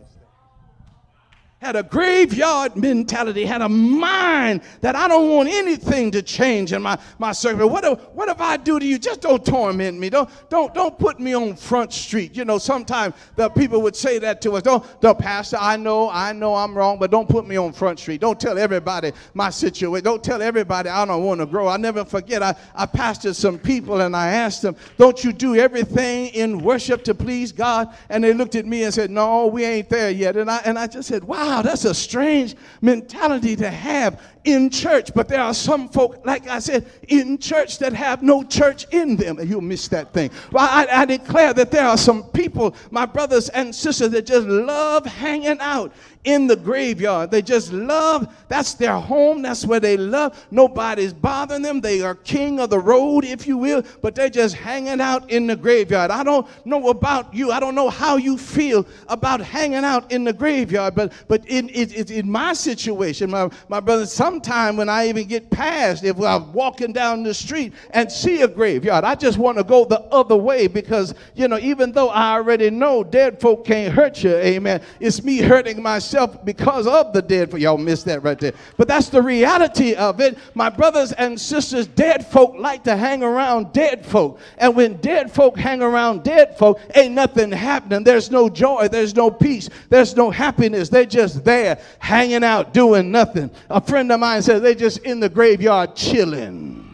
had 1.59 1.75
a 1.75 1.83
graveyard 1.83 2.77
mentality, 2.77 3.47
had 3.47 3.63
a 3.63 3.69
mind 3.69 4.61
that 4.83 4.95
I 4.95 5.09
don't 5.09 5.31
want 5.31 5.49
anything 5.49 6.11
to 6.11 6.21
change 6.21 6.75
in 6.75 6.83
my, 6.83 6.99
my 7.19 7.33
circle. 7.33 7.71
What 7.71 7.83
if, 7.83 7.99
what 8.11 8.29
if 8.29 8.43
I 8.43 8.59
do 8.59 8.79
to 8.79 8.85
you? 8.85 8.99
Just 8.99 9.23
don't 9.23 9.45
torment 9.45 9.99
me. 9.99 10.11
Don't, 10.11 10.29
don't, 10.51 10.75
don't 10.75 10.99
put 10.99 11.19
me 11.19 11.35
on 11.35 11.57
front 11.57 11.95
street. 11.95 12.37
You 12.37 12.45
know, 12.45 12.59
sometimes 12.59 13.15
the 13.37 13.49
people 13.49 13.81
would 13.81 13.97
say 13.97 14.19
that 14.19 14.43
to 14.43 14.53
us. 14.53 14.63
Don't, 14.63 15.01
the 15.01 15.15
pastor, 15.15 15.57
I 15.59 15.79
know, 15.79 16.11
I 16.11 16.33
know 16.35 16.55
I'm 16.55 16.77
wrong, 16.77 16.99
but 16.99 17.11
don't 17.11 17.29
put 17.29 17.49
me 17.49 17.57
on 17.57 17.73
front 17.73 18.01
street. 18.01 18.21
Don't 18.21 18.39
tell 18.39 18.59
everybody 18.59 19.13
my 19.33 19.49
situation. 19.49 20.05
Don't 20.05 20.23
tell 20.23 20.43
everybody 20.43 20.91
I 20.91 21.07
don't 21.07 21.25
want 21.25 21.41
to 21.41 21.47
grow. 21.47 21.69
I 21.69 21.79
never 21.79 22.05
forget, 22.05 22.43
I, 22.43 22.55
I 22.75 22.85
pastored 22.85 23.35
some 23.35 23.59
people 23.59 24.03
and 24.03 24.15
I 24.15 24.29
asked 24.29 24.61
them, 24.61 24.77
don't 24.99 25.25
you 25.25 25.33
do 25.33 25.57
everything 25.57 26.27
in 26.29 26.59
worship 26.59 27.03
to 27.05 27.15
please 27.15 27.51
God? 27.51 27.97
And 28.11 28.23
they 28.23 28.35
looked 28.35 28.57
at 28.57 28.67
me 28.67 28.85
and 28.85 28.93
said, 28.93 29.11
no, 29.11 29.47
we 29.47 29.65
ain't 29.65 29.89
there 29.89 30.11
yet. 30.11 30.37
And 30.37 30.51
I, 30.51 30.59
and 30.59 30.79
I 30.79 30.87
just 30.87 31.09
said, 31.09 31.25
wow 31.25 31.46
wow, 31.47 31.63
that's 31.63 31.85
a 31.85 31.95
strange 31.95 32.57
mentality 32.81 33.57
to 33.57 33.71
have 33.71 34.21
in 34.47 34.71
church. 34.71 35.13
But 35.15 35.29
there 35.29 35.43
are 35.43 35.53
some 35.53 35.89
folk, 35.91 36.25
like 36.25 36.49
I 36.49 36.61
said, 36.61 36.87
in 37.09 37.37
church 37.37 37.79
that 37.81 37.93
have 37.93 38.23
no 38.23 38.43
church 38.43 38.87
in 38.93 39.17
them. 39.17 39.39
And 39.39 39.51
you'll 39.51 39.61
miss 39.61 39.89
that 39.89 40.15
thing. 40.15 40.31
Well, 40.51 40.67
I, 40.69 40.87
I 41.03 41.05
declare 41.05 41.53
that 41.53 41.71
there 41.71 41.87
are 41.87 41.99
some 41.99 42.25
people, 42.31 42.75
my 42.91 43.05
brothers 43.05 43.51
and 43.51 43.75
sisters, 43.75 44.11
that 44.11 44.25
just 44.27 44.47
love 44.47 45.05
hanging 45.05 45.59
out 45.61 45.93
in 46.27 46.49
the 46.49 46.57
graveyard. 46.57 47.31
They 47.31 47.41
just 47.41 47.73
love, 47.73 48.35
that's 48.49 48.75
their 48.75 48.99
home, 48.99 49.43
that's 49.43 49.65
where 49.65 49.81
they 49.81 49.97
love. 49.97 50.47
Nobody's 50.51 51.13
bothering 51.13 51.63
them. 51.63 51.81
They 51.81 52.03
are 52.03 52.17
king 52.17 52.59
of 52.59 52.71
the 52.71 52.81
road, 52.81 53.25
if 53.25 53.47
you 53.47 53.57
will, 53.57 53.85
but 54.03 54.15
they're 54.15 54.29
just 54.29 54.57
hanging 54.57 55.01
out 55.01 55.31
in 55.31 55.47
the 55.47 55.55
graveyard. 55.55 56.11
I 56.11 56.25
don't 56.25 56.47
know 56.67 56.89
about 56.89 57.33
you. 57.33 57.53
I 57.53 57.61
don't 57.61 57.77
know 57.77 57.89
how 57.89 58.17
you 58.17 58.37
feel 58.37 58.87
about 59.09 59.41
hanging 59.41 59.85
out 59.85 60.11
in 60.11 60.25
the 60.25 60.33
graveyard, 60.33 60.97
but, 60.97 61.13
but 61.29 61.47
in, 61.47 61.69
in, 61.69 61.91
in 62.13 62.31
my 62.31 62.53
situation, 62.53 63.31
my, 63.31 63.49
my 63.69 63.79
brother, 63.79 64.05
sometime 64.37 64.77
when 64.77 64.91
I 64.91 65.09
even 65.09 65.27
get 65.27 65.49
past, 65.49 66.05
if 66.05 66.21
I'm 66.21 66.53
walking 66.53 66.93
down 66.93 67.23
the 67.23 67.33
street 67.33 67.73
and 67.93 68.13
see 68.13 68.43
a 68.43 68.49
graveyard, 68.49 69.03
I 69.03 69.15
just 69.15 69.39
want 69.39 69.57
to 69.57 69.65
go 69.65 69.87
the 69.87 70.01
other 70.13 70.37
way 70.37 70.67
because, 70.67 71.15
you 71.35 71.49
know, 71.49 71.59
even 71.59 71.91
though 71.91 72.11
I 72.11 72.35
already 72.35 72.69
know 72.69 73.03
dead 73.03 73.41
folk 73.41 73.65
can't 73.65 73.95
hurt 73.95 74.23
you, 74.23 74.37
amen, 74.37 74.83
it's 75.01 75.25
me 75.25 75.39
hurting 75.39 75.83
myself 75.83 76.45
because 76.45 76.87
of 76.87 77.15
the 77.15 77.23
dead. 77.23 77.51
For 77.51 77.57
y'all 77.57 77.79
missed 77.79 78.05
that 78.07 78.23
right 78.23 78.39
there. 78.39 78.53
But 78.77 78.89
that's 78.89 79.09
the 79.09 79.23
reality 79.23 79.95
of 79.95 80.21
it. 80.21 80.37
My 80.53 80.69
brothers 80.69 81.13
and 81.13 81.41
sisters, 81.41 81.87
dead 81.87 82.27
folk 82.27 82.57
like 82.59 82.85
to 82.85 82.95
hang 82.95 83.23
around 83.23 83.73
dead 83.73 84.05
folk. 84.05 84.39
And 84.59 84.77
when 84.77 84.97
dead 84.99 85.33
folk 85.33 85.57
hang 85.57 85.81
around 85.81 86.25
dead 86.25 86.59
folk, 86.59 86.79
ain't 86.95 87.15
nothing 87.15 87.51
happening. 87.53 88.05
There's 88.05 88.31
no 88.31 88.51
joy, 88.51 88.89
there's 88.89 89.15
no 89.15 89.31
peace, 89.31 89.71
there's 89.89 90.15
no 90.15 90.31
happiness. 90.31 90.91
They're 90.91 91.07
just 91.07 91.43
there 91.43 91.81
hanging 92.01 92.45
out, 92.45 92.75
doing 92.75 93.11
nothing. 93.11 93.51
A 93.71 93.81
friend 93.81 94.13
of 94.13 94.21
mine 94.21 94.26
says 94.41 94.63
they're 94.63 94.75
just 94.75 94.99
in 94.99 95.21
the 95.21 95.29
graveyard 95.29 95.95
chilling. 95.97 96.87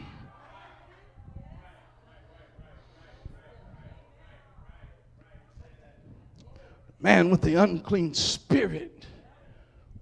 man 7.02 7.30
with 7.30 7.42
the 7.42 7.56
unclean 7.56 8.14
spirit 8.14 9.06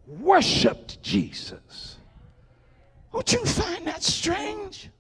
worshiped 0.07 1.03
Jesus. 1.03 1.97
Don't 3.13 3.33
you 3.33 3.45
find 3.45 3.87
that 3.87 4.03
strange? 4.03 4.91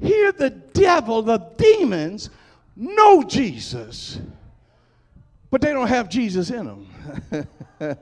Here, 0.00 0.32
the 0.32 0.50
devil, 0.50 1.22
the 1.22 1.38
demons 1.56 2.30
know 2.76 3.22
Jesus, 3.22 4.18
but 5.50 5.60
they 5.60 5.72
don't 5.72 5.88
have 5.88 6.08
Jesus 6.08 6.50
in 6.50 6.66
them. 6.66 7.48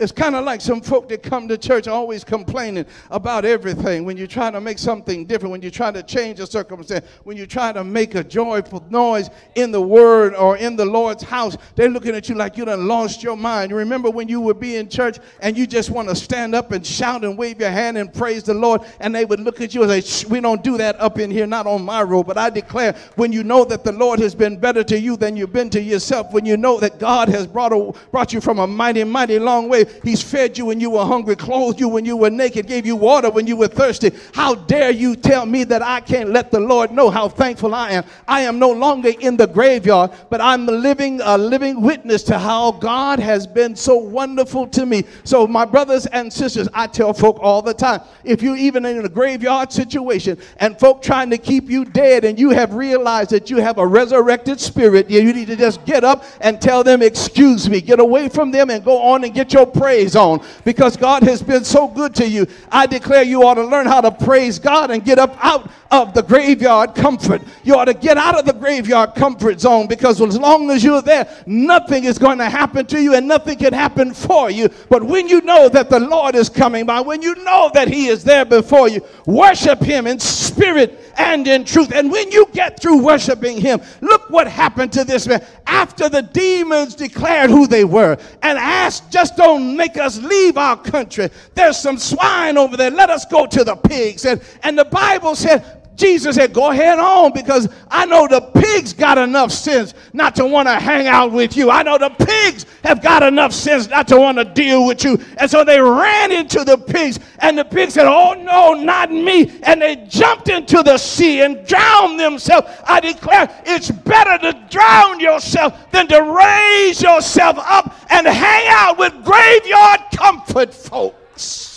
It's 0.00 0.10
kind 0.10 0.34
of 0.34 0.44
like 0.44 0.60
some 0.60 0.80
folk 0.80 1.08
that 1.10 1.22
come 1.22 1.46
to 1.46 1.56
church 1.56 1.86
always 1.86 2.24
complaining 2.24 2.84
about 3.12 3.44
everything. 3.44 4.04
When 4.04 4.16
you 4.16 4.26
try 4.26 4.50
to 4.50 4.60
make 4.60 4.80
something 4.80 5.24
different, 5.24 5.52
when 5.52 5.62
you 5.62 5.70
try 5.70 5.92
to 5.92 6.02
change 6.02 6.40
a 6.40 6.48
circumstance, 6.48 7.06
when 7.22 7.36
you 7.36 7.46
try 7.46 7.70
to 7.70 7.84
make 7.84 8.16
a 8.16 8.24
joyful 8.24 8.84
noise 8.90 9.30
in 9.54 9.70
the 9.70 9.80
word 9.80 10.34
or 10.34 10.56
in 10.56 10.74
the 10.74 10.84
Lord's 10.84 11.22
house, 11.22 11.56
they're 11.76 11.88
looking 11.88 12.16
at 12.16 12.28
you 12.28 12.34
like 12.34 12.56
you 12.56 12.64
done 12.64 12.88
lost 12.88 13.22
your 13.22 13.36
mind. 13.36 13.70
You 13.70 13.76
remember 13.76 14.10
when 14.10 14.26
you 14.26 14.40
would 14.40 14.58
be 14.58 14.74
in 14.76 14.88
church 14.88 15.20
and 15.40 15.56
you 15.56 15.64
just 15.64 15.90
want 15.90 16.08
to 16.08 16.16
stand 16.16 16.56
up 16.56 16.72
and 16.72 16.84
shout 16.84 17.22
and 17.22 17.38
wave 17.38 17.60
your 17.60 17.70
hand 17.70 17.96
and 17.96 18.12
praise 18.12 18.42
the 18.42 18.54
Lord, 18.54 18.80
and 18.98 19.14
they 19.14 19.24
would 19.24 19.38
look 19.38 19.60
at 19.60 19.76
you 19.76 19.84
and 19.84 20.04
say, 20.04 20.26
We 20.28 20.40
don't 20.40 20.64
do 20.64 20.76
that 20.76 21.00
up 21.00 21.20
in 21.20 21.30
here, 21.30 21.46
not 21.46 21.68
on 21.68 21.84
my 21.84 22.02
road. 22.02 22.24
But 22.24 22.36
I 22.36 22.50
declare, 22.50 22.96
when 23.14 23.32
you 23.32 23.44
know 23.44 23.64
that 23.66 23.84
the 23.84 23.92
Lord 23.92 24.18
has 24.18 24.34
been 24.34 24.58
better 24.58 24.82
to 24.82 24.98
you 24.98 25.16
than 25.16 25.36
you've 25.36 25.52
been 25.52 25.70
to 25.70 25.80
yourself, 25.80 26.32
when 26.32 26.44
you 26.44 26.56
know 26.56 26.80
that 26.80 26.98
God 26.98 27.28
has 27.28 27.46
brought, 27.46 27.72
a, 27.72 27.92
brought 28.10 28.32
you 28.32 28.40
from 28.40 28.58
a 28.58 28.66
mighty, 28.66 29.04
mighty 29.04 29.38
long 29.38 29.68
He's 30.02 30.22
fed 30.22 30.56
you 30.58 30.66
when 30.66 30.80
you 30.80 30.90
were 30.90 31.04
hungry, 31.04 31.36
clothed 31.36 31.80
you 31.80 31.88
when 31.88 32.04
you 32.04 32.16
were 32.16 32.30
naked, 32.30 32.66
gave 32.66 32.86
you 32.86 32.96
water 32.96 33.30
when 33.30 33.46
you 33.46 33.56
were 33.56 33.68
thirsty. 33.68 34.12
How 34.34 34.54
dare 34.54 34.90
you 34.90 35.16
tell 35.16 35.46
me 35.46 35.64
that 35.64 35.82
I 35.82 36.00
can't 36.00 36.30
let 36.30 36.50
the 36.50 36.60
Lord 36.60 36.90
know 36.90 37.10
how 37.10 37.28
thankful 37.28 37.74
I 37.74 37.90
am? 37.92 38.04
I 38.26 38.42
am 38.42 38.58
no 38.58 38.70
longer 38.70 39.12
in 39.20 39.36
the 39.36 39.46
graveyard, 39.46 40.12
but 40.30 40.40
I'm 40.40 40.66
living 40.66 41.20
a 41.22 41.36
living 41.36 41.80
witness 41.80 42.22
to 42.24 42.38
how 42.38 42.72
God 42.72 43.18
has 43.18 43.46
been 43.46 43.76
so 43.76 43.96
wonderful 43.96 44.66
to 44.68 44.86
me. 44.86 45.04
So, 45.24 45.46
my 45.46 45.64
brothers 45.64 46.06
and 46.06 46.32
sisters, 46.32 46.68
I 46.74 46.86
tell 46.86 47.12
folk 47.12 47.38
all 47.40 47.62
the 47.62 47.74
time 47.74 48.00
if 48.24 48.42
you're 48.42 48.56
even 48.56 48.84
in 48.84 49.04
a 49.04 49.08
graveyard 49.08 49.72
situation 49.72 50.38
and 50.58 50.78
folk 50.78 51.02
trying 51.02 51.30
to 51.30 51.38
keep 51.38 51.68
you 51.68 51.84
dead 51.84 52.24
and 52.24 52.38
you 52.38 52.50
have 52.50 52.74
realized 52.74 53.30
that 53.30 53.50
you 53.50 53.58
have 53.58 53.78
a 53.78 53.86
resurrected 53.86 54.60
spirit, 54.60 55.10
you 55.10 55.32
need 55.32 55.46
to 55.46 55.56
just 55.56 55.84
get 55.84 56.04
up 56.04 56.24
and 56.40 56.60
tell 56.60 56.82
them, 56.82 57.02
Excuse 57.02 57.68
me, 57.68 57.80
get 57.80 58.00
away 58.00 58.28
from 58.28 58.50
them 58.50 58.70
and 58.70 58.84
go 58.84 59.00
on 59.00 59.24
and 59.24 59.34
get 59.34 59.52
your 59.52 59.66
praise 59.74 60.16
on 60.16 60.44
because 60.64 60.96
God 60.96 61.22
has 61.24 61.42
been 61.42 61.64
so 61.64 61.88
good 61.88 62.14
to 62.16 62.28
you. 62.28 62.46
I 62.70 62.86
declare 62.86 63.22
you 63.22 63.46
ought 63.46 63.54
to 63.54 63.64
learn 63.64 63.86
how 63.86 64.00
to 64.00 64.10
praise 64.10 64.58
God 64.58 64.90
and 64.90 65.04
get 65.04 65.18
up 65.18 65.36
out 65.44 65.70
of 66.02 66.12
the 66.12 66.22
graveyard 66.22 66.94
comfort. 66.94 67.40
You 67.62 67.76
ought 67.76 67.84
to 67.84 67.94
get 67.94 68.16
out 68.16 68.36
of 68.36 68.44
the 68.44 68.52
graveyard 68.52 69.14
comfort 69.14 69.60
zone 69.60 69.86
because 69.86 70.20
as 70.20 70.38
long 70.38 70.70
as 70.70 70.82
you're 70.82 71.02
there, 71.02 71.28
nothing 71.46 72.04
is 72.04 72.18
going 72.18 72.38
to 72.38 72.48
happen 72.48 72.86
to 72.86 73.00
you 73.00 73.14
and 73.14 73.28
nothing 73.28 73.58
can 73.58 73.72
happen 73.72 74.12
for 74.12 74.50
you. 74.50 74.68
But 74.88 75.04
when 75.04 75.28
you 75.28 75.40
know 75.42 75.68
that 75.68 75.90
the 75.90 76.00
Lord 76.00 76.34
is 76.34 76.48
coming 76.48 76.84
by, 76.84 77.00
when 77.00 77.22
you 77.22 77.36
know 77.44 77.70
that 77.74 77.88
He 77.88 78.08
is 78.08 78.24
there 78.24 78.44
before 78.44 78.88
you, 78.88 79.02
worship 79.26 79.80
Him 79.80 80.06
in 80.06 80.18
spirit 80.18 81.12
and 81.16 81.46
in 81.46 81.64
truth. 81.64 81.92
And 81.92 82.10
when 82.10 82.32
you 82.32 82.48
get 82.52 82.80
through 82.80 82.98
worshiping 83.02 83.60
Him, 83.60 83.80
look 84.00 84.28
what 84.30 84.48
happened 84.48 84.92
to 84.94 85.04
this 85.04 85.28
man. 85.28 85.44
After 85.66 86.08
the 86.08 86.22
demons 86.22 86.96
declared 86.96 87.50
who 87.50 87.66
they 87.68 87.84
were 87.84 88.18
and 88.42 88.58
asked, 88.58 89.12
just 89.12 89.36
don't 89.36 89.76
make 89.76 89.96
us 89.96 90.18
leave 90.18 90.58
our 90.58 90.76
country. 90.76 91.30
There's 91.54 91.76
some 91.76 91.98
swine 91.98 92.58
over 92.58 92.76
there. 92.76 92.90
Let 92.90 93.10
us 93.10 93.24
go 93.24 93.46
to 93.46 93.62
the 93.62 93.76
pigs. 93.76 94.24
And, 94.24 94.42
and 94.64 94.76
the 94.76 94.84
Bible 94.84 95.36
said, 95.36 95.83
Jesus 95.96 96.36
said, 96.36 96.52
Go 96.52 96.70
ahead 96.70 96.98
on 96.98 97.32
because 97.32 97.68
I 97.88 98.04
know 98.06 98.26
the 98.26 98.40
pigs 98.40 98.92
got 98.92 99.16
enough 99.18 99.52
sense 99.52 99.94
not 100.12 100.34
to 100.36 100.46
want 100.46 100.68
to 100.68 100.74
hang 100.74 101.06
out 101.06 101.30
with 101.30 101.56
you. 101.56 101.70
I 101.70 101.82
know 101.82 101.98
the 101.98 102.10
pigs 102.10 102.66
have 102.82 103.02
got 103.02 103.22
enough 103.22 103.52
sense 103.52 103.88
not 103.88 104.08
to 104.08 104.18
want 104.18 104.38
to 104.38 104.44
deal 104.44 104.86
with 104.86 105.04
you. 105.04 105.18
And 105.38 105.50
so 105.50 105.64
they 105.64 105.80
ran 105.80 106.32
into 106.32 106.64
the 106.64 106.76
pigs, 106.76 107.20
and 107.38 107.56
the 107.56 107.64
pigs 107.64 107.94
said, 107.94 108.06
Oh, 108.06 108.34
no, 108.34 108.74
not 108.74 109.12
me. 109.12 109.60
And 109.62 109.80
they 109.80 109.96
jumped 110.08 110.48
into 110.48 110.82
the 110.82 110.98
sea 110.98 111.42
and 111.42 111.66
drowned 111.66 112.18
themselves. 112.18 112.68
I 112.86 113.00
declare 113.00 113.48
it's 113.64 113.90
better 113.90 114.38
to 114.50 114.66
drown 114.70 115.20
yourself 115.20 115.90
than 115.92 116.08
to 116.08 116.22
raise 116.22 117.00
yourself 117.00 117.56
up 117.58 117.96
and 118.10 118.26
hang 118.26 118.66
out 118.68 118.98
with 118.98 119.12
graveyard 119.24 120.00
comfort 120.12 120.74
folks. 120.74 121.73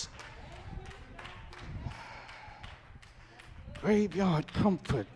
graveyard 3.81 4.51
comfort. 4.53 5.07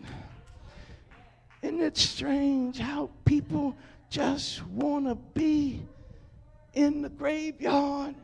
Isn't 1.62 1.80
it 1.80 1.96
strange 1.96 2.78
how 2.78 3.10
people 3.24 3.76
just 4.10 4.66
want 4.66 5.06
to 5.06 5.14
be 5.14 5.80
in 6.74 7.02
the 7.02 7.08
graveyard? 7.08 8.14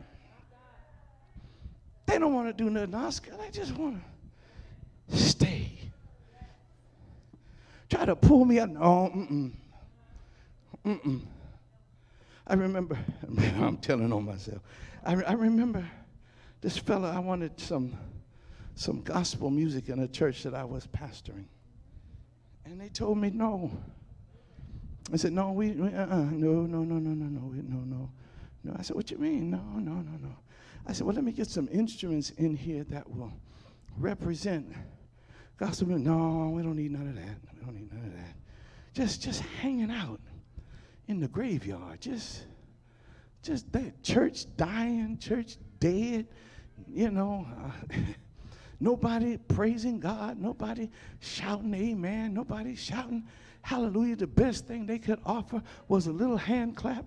They 2.06 2.18
don't 2.18 2.34
want 2.34 2.48
to 2.48 2.52
do 2.52 2.70
nothing, 2.70 2.94
Oscar. 2.94 3.32
They 3.40 3.50
just 3.50 3.76
want 3.76 4.02
to 5.10 5.16
stay. 5.16 5.72
Try 7.90 8.06
to 8.06 8.16
pull 8.16 8.44
me 8.44 8.58
up. 8.58 8.70
No, 8.70 9.10
mm-mm. 9.14 9.52
Mm-mm. 10.84 11.20
I 12.46 12.54
remember, 12.54 12.98
I'm 13.58 13.76
telling 13.76 14.12
on 14.12 14.24
myself. 14.24 14.60
I, 15.04 15.14
I 15.22 15.32
remember 15.32 15.84
this 16.60 16.76
fella, 16.78 17.12
I 17.12 17.18
wanted 17.18 17.60
some 17.60 17.96
some 18.78 19.02
gospel 19.02 19.50
music 19.50 19.88
in 19.88 19.98
a 19.98 20.06
church 20.06 20.44
that 20.44 20.54
I 20.54 20.62
was 20.62 20.86
pastoring. 20.86 21.46
And 22.64 22.80
they 22.80 22.88
told 22.88 23.18
me 23.18 23.28
no. 23.30 23.72
I 25.12 25.16
said, 25.16 25.32
no, 25.32 25.50
we, 25.50 25.72
we 25.72 25.88
uh-uh, 25.88 26.06
no, 26.06 26.62
no, 26.62 26.84
no, 26.84 26.94
no, 26.94 27.10
no, 27.10 27.24
no, 27.24 27.40
no, 27.50 27.78
no. 27.84 28.10
No, 28.62 28.76
I 28.78 28.82
said, 28.82 28.94
what 28.94 29.10
you 29.10 29.18
mean? 29.18 29.50
No, 29.50 29.58
no, 29.74 29.94
no, 29.94 30.18
no. 30.22 30.36
I 30.86 30.92
said, 30.92 31.06
well, 31.06 31.14
let 31.16 31.24
me 31.24 31.32
get 31.32 31.48
some 31.48 31.68
instruments 31.72 32.30
in 32.30 32.54
here 32.54 32.84
that 32.84 33.10
will 33.10 33.32
represent 33.96 34.72
gospel 35.56 35.88
music. 35.88 36.06
No, 36.06 36.52
we 36.54 36.62
don't 36.62 36.76
need 36.76 36.92
none 36.92 37.08
of 37.08 37.16
that. 37.16 37.36
We 37.54 37.64
don't 37.64 37.74
need 37.74 37.92
none 37.92 38.04
of 38.04 38.12
that. 38.12 38.36
Just, 38.94 39.22
just 39.22 39.40
hanging 39.60 39.90
out 39.90 40.20
in 41.08 41.18
the 41.18 41.28
graveyard. 41.28 42.00
Just, 42.00 42.44
just 43.42 43.72
that 43.72 44.04
church 44.04 44.44
dying, 44.56 45.18
church 45.18 45.56
dead. 45.80 46.28
You 46.86 47.10
know, 47.10 47.44
uh, 47.60 47.96
nobody 48.80 49.36
praising 49.36 50.00
God. 50.00 50.38
Nobody 50.38 50.90
shouting 51.20 51.74
Amen. 51.74 52.34
Nobody 52.34 52.74
shouting 52.74 53.24
Hallelujah. 53.62 54.16
The 54.16 54.26
best 54.26 54.66
thing 54.66 54.86
they 54.86 54.98
could 54.98 55.20
offer 55.26 55.62
was 55.88 56.06
a 56.06 56.12
little 56.12 56.36
hand 56.36 56.76
clap 56.76 57.04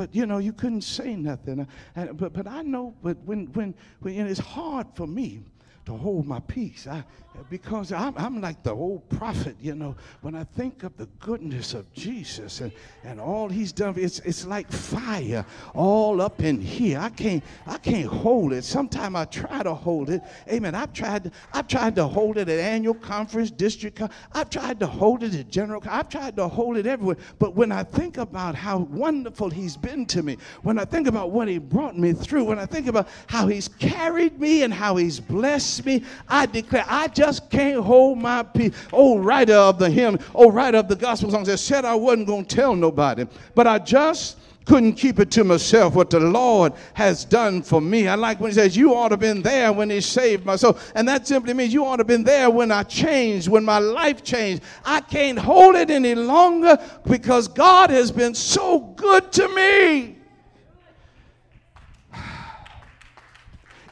but 0.00 0.14
you 0.14 0.24
know 0.24 0.38
you 0.38 0.52
couldn't 0.52 0.80
say 0.80 1.14
nothing 1.14 1.60
uh, 1.60 1.64
and, 1.94 2.16
but, 2.16 2.32
but 2.32 2.46
i 2.46 2.62
know 2.62 2.94
but 3.02 3.18
when 3.24 3.46
when, 3.52 3.74
when 4.00 4.26
it's 4.26 4.40
hard 4.40 4.86
for 4.94 5.06
me 5.06 5.42
to 5.86 5.96
hold 5.96 6.26
my 6.26 6.40
peace 6.40 6.86
I, 6.86 7.04
because 7.48 7.92
I'm, 7.92 8.12
I'm 8.16 8.40
like 8.40 8.62
the 8.62 8.72
old 8.72 9.08
prophet, 9.08 9.56
you 9.60 9.74
know. 9.74 9.96
When 10.20 10.34
I 10.34 10.44
think 10.44 10.82
of 10.82 10.96
the 10.96 11.06
goodness 11.20 11.74
of 11.74 11.90
Jesus 11.94 12.60
and, 12.60 12.72
and 13.04 13.20
all 13.20 13.48
he's 13.48 13.72
done, 13.72 13.94
it's, 13.96 14.18
it's 14.20 14.44
like 14.44 14.70
fire 14.70 15.46
all 15.74 16.20
up 16.20 16.42
in 16.42 16.60
here. 16.60 16.98
I 16.98 17.08
can't, 17.08 17.42
I 17.66 17.78
can't 17.78 18.08
hold 18.08 18.52
it. 18.52 18.64
Sometimes 18.64 19.14
I 19.14 19.24
try 19.26 19.62
to 19.62 19.72
hold 19.72 20.10
it. 20.10 20.22
Amen. 20.48 20.74
I've 20.74 20.92
tried, 20.92 21.30
I've 21.52 21.68
tried 21.68 21.94
to 21.96 22.06
hold 22.06 22.36
it 22.36 22.48
at 22.48 22.58
annual 22.58 22.94
conference, 22.94 23.50
district. 23.50 24.02
I've 24.32 24.50
tried 24.50 24.80
to 24.80 24.86
hold 24.86 25.22
it 25.22 25.34
at 25.34 25.48
general. 25.48 25.82
I've 25.88 26.08
tried 26.08 26.36
to 26.36 26.48
hold 26.48 26.76
it 26.76 26.86
everywhere. 26.86 27.16
But 27.38 27.54
when 27.54 27.72
I 27.72 27.84
think 27.84 28.18
about 28.18 28.54
how 28.54 28.78
wonderful 28.78 29.50
he's 29.50 29.76
been 29.76 30.04
to 30.06 30.22
me, 30.22 30.36
when 30.62 30.78
I 30.78 30.84
think 30.84 31.06
about 31.06 31.30
what 31.30 31.48
he 31.48 31.58
brought 31.58 31.96
me 31.96 32.12
through, 32.12 32.44
when 32.44 32.58
I 32.58 32.66
think 32.66 32.86
about 32.86 33.08
how 33.28 33.46
he's 33.46 33.68
carried 33.68 34.38
me 34.40 34.64
and 34.64 34.74
how 34.74 34.96
he's 34.96 35.20
blessed 35.20 35.69
me, 35.84 36.04
I 36.28 36.46
declare, 36.46 36.84
I 36.88 37.08
just 37.08 37.50
can't 37.50 37.82
hold 37.82 38.18
my 38.18 38.42
peace. 38.42 38.74
Oh, 38.92 39.18
writer 39.18 39.54
of 39.54 39.78
the 39.78 39.90
hymn, 39.90 40.18
oh, 40.34 40.50
writer 40.50 40.78
of 40.78 40.88
the 40.88 40.96
gospel 40.96 41.30
songs 41.30 41.48
that 41.48 41.58
said 41.58 41.84
I 41.84 41.94
wasn't 41.94 42.26
going 42.26 42.44
to 42.44 42.56
tell 42.56 42.74
nobody, 42.74 43.26
but 43.54 43.66
I 43.66 43.78
just 43.78 44.36
couldn't 44.70 44.92
keep 44.92 45.18
it 45.18 45.30
to 45.32 45.42
myself 45.42 45.94
what 45.94 46.10
the 46.10 46.20
Lord 46.20 46.72
has 46.94 47.24
done 47.24 47.60
for 47.62 47.80
me. 47.80 48.06
I 48.06 48.14
like 48.14 48.40
when 48.40 48.50
he 48.50 48.54
says, 48.54 48.76
You 48.76 48.94
ought 48.94 49.08
to 49.08 49.14
have 49.14 49.20
been 49.20 49.42
there 49.42 49.72
when 49.72 49.90
he 49.90 50.00
saved 50.00 50.46
my 50.46 50.56
soul. 50.56 50.78
And 50.94 51.08
that 51.08 51.26
simply 51.26 51.54
means 51.54 51.72
you 51.72 51.84
ought 51.84 51.96
to 51.96 52.00
have 52.00 52.06
been 52.06 52.22
there 52.22 52.50
when 52.50 52.70
I 52.70 52.84
changed, 52.84 53.48
when 53.48 53.64
my 53.64 53.78
life 53.78 54.22
changed. 54.22 54.62
I 54.84 55.00
can't 55.00 55.38
hold 55.38 55.74
it 55.74 55.90
any 55.90 56.14
longer 56.14 56.78
because 57.04 57.48
God 57.48 57.90
has 57.90 58.12
been 58.12 58.34
so 58.34 58.78
good 58.96 59.32
to 59.32 59.48
me. 59.48 60.19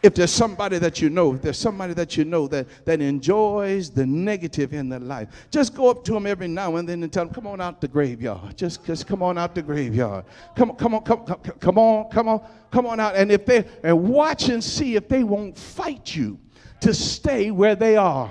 If 0.09 0.15
there's 0.15 0.33
somebody 0.33 0.79
that 0.79 1.00
you 1.03 1.11
know, 1.11 1.35
if 1.35 1.43
there's 1.43 1.59
somebody 1.59 1.93
that 1.93 2.17
you 2.17 2.25
know 2.25 2.49
that, 2.49 2.67
that 2.87 3.00
enjoys 3.00 3.91
the 3.91 4.05
negative 4.07 4.73
in 4.73 4.88
their 4.88 4.99
life, 4.99 5.29
just 5.50 5.75
go 5.75 5.91
up 5.91 6.03
to 6.05 6.12
them 6.12 6.27
every 6.27 6.49
now 6.49 6.77
and 6.77 6.88
then 6.88 7.03
and 7.03 7.12
tell 7.12 7.27
them, 7.27 7.35
come 7.35 7.47
on 7.47 7.61
out 7.61 7.81
the 7.81 7.88
graveyard. 7.88 8.57
Just, 8.57 8.85
just 8.85 9.07
come 9.07 9.23
on 9.23 9.37
out 9.37 9.55
the 9.55 9.62
graveyard. 9.62 10.25
Come, 10.57 10.75
come 10.77 10.94
on, 10.94 11.03
come, 11.03 11.25
come, 11.27 11.40
come 11.61 11.79
on, 11.79 12.11
come 12.11 12.29
on, 12.29 12.40
come 12.71 12.87
on 12.87 12.99
out. 12.99 13.16
And 13.16 13.31
if 13.31 13.44
they 13.44 13.66
and 13.85 14.09
watch 14.09 14.49
and 14.49 14.64
see 14.64 14.97
if 14.97 15.09
they 15.09 15.25
won't 15.25 15.57
fight 15.59 16.16
you 16.16 16.38
to 16.81 16.94
stay 16.94 17.51
where 17.51 17.75
they 17.77 17.97
are. 17.97 18.31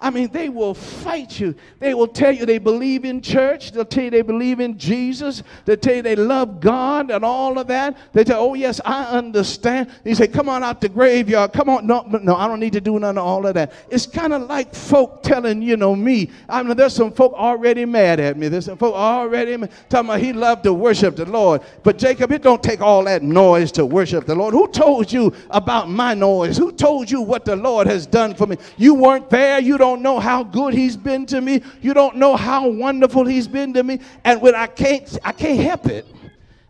I 0.00 0.10
mean, 0.10 0.28
they 0.30 0.48
will 0.48 0.74
fight 0.74 1.40
you. 1.40 1.54
They 1.78 1.94
will 1.94 2.08
tell 2.08 2.32
you 2.32 2.44
they 2.44 2.58
believe 2.58 3.04
in 3.04 3.20
church. 3.22 3.72
They'll 3.72 3.84
tell 3.84 4.04
you 4.04 4.10
they 4.10 4.22
believe 4.22 4.60
in 4.60 4.78
Jesus. 4.78 5.42
They'll 5.64 5.76
tell 5.76 5.96
you 5.96 6.02
they 6.02 6.16
love 6.16 6.60
God 6.60 7.10
and 7.10 7.24
all 7.24 7.58
of 7.58 7.66
that. 7.68 7.96
They 8.12 8.24
tell, 8.24 8.42
oh, 8.42 8.54
yes, 8.54 8.80
I 8.84 9.04
understand. 9.04 9.90
You 10.04 10.14
say, 10.14 10.28
come 10.28 10.48
on 10.48 10.62
out 10.62 10.80
the 10.80 10.88
graveyard. 10.88 11.52
Come 11.52 11.68
on. 11.68 11.86
No, 11.86 12.02
no, 12.02 12.36
I 12.36 12.46
don't 12.46 12.60
need 12.60 12.74
to 12.74 12.80
do 12.80 12.98
none 12.98 13.16
of 13.16 13.24
all 13.24 13.46
of 13.46 13.54
that. 13.54 13.72
It's 13.90 14.06
kind 14.06 14.32
of 14.32 14.42
like 14.42 14.74
folk 14.74 15.22
telling, 15.22 15.62
you 15.62 15.76
know, 15.76 15.96
me. 15.96 16.30
I 16.48 16.62
mean, 16.62 16.76
there's 16.76 16.94
some 16.94 17.12
folk 17.12 17.32
already 17.32 17.84
mad 17.84 18.20
at 18.20 18.36
me. 18.36 18.48
There's 18.48 18.66
some 18.66 18.76
folk 18.76 18.94
already 18.94 19.56
talking 19.88 20.10
about 20.10 20.20
he 20.20 20.32
loved 20.32 20.64
to 20.64 20.74
worship 20.74 21.16
the 21.16 21.24
Lord. 21.24 21.62
But 21.82 21.96
Jacob, 21.96 22.32
it 22.32 22.42
don't 22.42 22.62
take 22.62 22.80
all 22.80 23.04
that 23.04 23.22
noise 23.22 23.72
to 23.72 23.86
worship 23.86 24.26
the 24.26 24.34
Lord. 24.34 24.52
Who 24.52 24.68
told 24.68 25.10
you 25.10 25.32
about 25.50 25.88
my 25.88 26.12
noise? 26.14 26.58
Who 26.58 26.72
told 26.72 27.10
you 27.10 27.22
what 27.22 27.44
the 27.44 27.56
Lord 27.56 27.86
has 27.86 28.06
done 28.06 28.34
for 28.34 28.46
me? 28.46 28.56
You 28.76 28.94
weren't 28.94 29.30
there. 29.30 29.58
You 29.60 29.78
don't 29.78 29.85
don't 29.86 30.02
know 30.02 30.18
how 30.18 30.42
good 30.42 30.74
he's 30.74 30.96
been 30.96 31.26
to 31.26 31.40
me. 31.40 31.62
You 31.80 31.94
don't 31.94 32.16
know 32.16 32.34
how 32.34 32.66
wonderful 32.66 33.24
he's 33.24 33.46
been 33.46 33.72
to 33.74 33.84
me. 33.84 34.00
And 34.24 34.42
when 34.42 34.56
I 34.56 34.66
can't, 34.66 35.16
I 35.24 35.30
can't 35.30 35.60
help 35.60 35.86
it. 35.86 36.04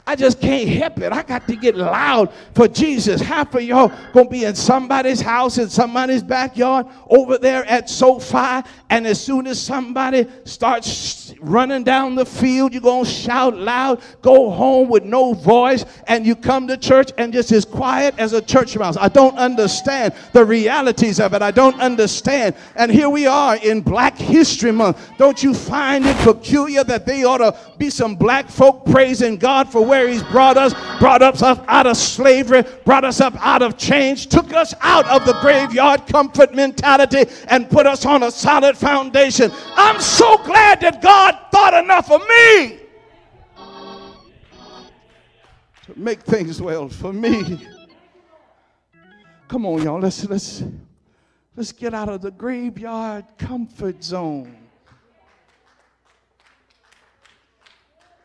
I 0.09 0.15
just 0.15 0.41
can't 0.41 0.69
help 0.69 1.01
it. 1.01 1.13
I 1.13 1.25
got 1.25 1.49
to 1.49 1.57
get 1.57 1.75
loud 1.75 2.33
for 2.55 2.69
Jesus. 2.69 3.21
Half 3.21 3.57
of 3.57 3.63
y'all 3.63 3.91
gonna 4.13 4.29
be 4.29 4.45
in 4.45 4.55
somebody's 4.55 5.21
house 5.21 5.59
in 5.59 5.69
somebody's 5.69 6.23
backyard 6.23 6.87
over 7.11 7.39
there 7.39 7.65
at 7.65 7.91
SoFi, 7.91 8.63
and 8.89 9.05
as 9.05 9.21
soon 9.21 9.49
as 9.49 9.61
somebody 9.61 10.29
starts 10.45 11.35
running 11.41 11.83
down 11.83 12.15
the 12.15 12.25
field, 12.25 12.73
you're 12.73 12.83
gonna 12.83 13.05
shout 13.05 13.57
loud, 13.57 14.01
go 14.23 14.49
home 14.49 14.89
with 14.89 15.03
no 15.03 15.35
voice, 15.35 15.85
and 16.07 16.25
you 16.25 16.37
come 16.37 16.69
to 16.69 16.77
church 16.77 17.11
and 17.19 17.33
just 17.33 17.51
as 17.51 17.65
quiet 17.65 18.15
as 18.17 18.33
a 18.33 18.41
church 18.41 18.77
mouse. 18.77 18.97
I 18.97 19.09
don't 19.09 19.37
understand 19.37 20.15
the 20.33 20.45
realities 20.45 21.19
of 21.19 21.35
it. 21.35 21.43
I 21.43 21.51
don't 21.51 21.81
understand. 21.81 22.55
And 22.77 22.93
here 22.93 23.11
we 23.11 23.27
are 23.27 23.57
in 23.57 23.81
Black 23.81 24.17
History 24.17 24.71
Month. 24.71 25.11
Don't 25.19 25.43
you 25.43 25.53
find 25.53 26.07
it 26.07 26.17
peculiar 26.19 26.85
that 26.85 27.07
they 27.07 27.25
ought 27.25 27.39
to 27.39 27.59
be 27.77 27.91
some 27.91 28.15
black 28.15 28.49
folk 28.49 28.85
praising 28.87 29.37
God 29.37 29.69
for 29.69 29.85
where 29.85 29.96
where 29.97 30.09
He's 30.09 30.23
brought 30.25 30.57
us, 30.57 30.75
brought 30.99 31.23
us 31.23 31.43
up 31.43 31.65
out 31.69 31.87
of 31.87 31.97
slavery, 31.97 32.63
brought 32.85 33.05
us 33.05 33.21
up 33.21 33.35
out 33.41 33.63
of 33.63 33.79
chains, 33.79 34.27
took 34.27 34.53
us 34.53 34.75
out 34.81 35.07
of 35.07 35.25
the 35.25 35.33
graveyard 35.41 36.07
comfort 36.07 36.55
mentality, 36.55 37.25
and 37.49 37.71
put 37.71 37.87
us 37.87 38.05
on 38.05 38.23
a 38.23 38.31
solid 38.31 38.77
foundation. 38.77 39.51
I'm 39.75 40.01
so 40.01 40.37
glad 40.45 40.81
that 40.83 41.01
God 41.01 41.39
thought 41.51 41.75
enough 41.75 42.11
of 42.11 42.21
me 42.21 42.81
to 45.87 45.99
make 45.99 46.23
things 46.23 46.61
well 46.61 46.89
for 46.89 47.13
me. 47.13 47.67
Come 49.49 49.65
on, 49.65 49.83
y'all. 49.83 50.01
Let's 50.01 50.25
let's 50.27 50.65
let's 51.57 51.73
get 51.73 51.95
out 51.95 52.09
of 52.09 52.21
the 52.21 52.33
graveyard 52.33 53.25
comfort 53.39 54.03
zone. 54.03 54.57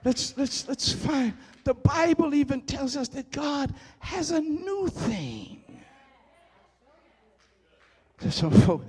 Let's 0.04 0.36
let's 0.36 0.68
let's 0.68 0.92
find 0.92 1.34
the 1.64 1.74
Bible 1.74 2.34
even 2.34 2.62
tells 2.62 2.96
us 2.96 3.08
that 3.10 3.32
God 3.32 3.74
has 4.00 4.32
a 4.32 4.42
new 4.42 4.88
thing. 4.88 5.64
Some 8.30 8.52
folk 8.52 8.86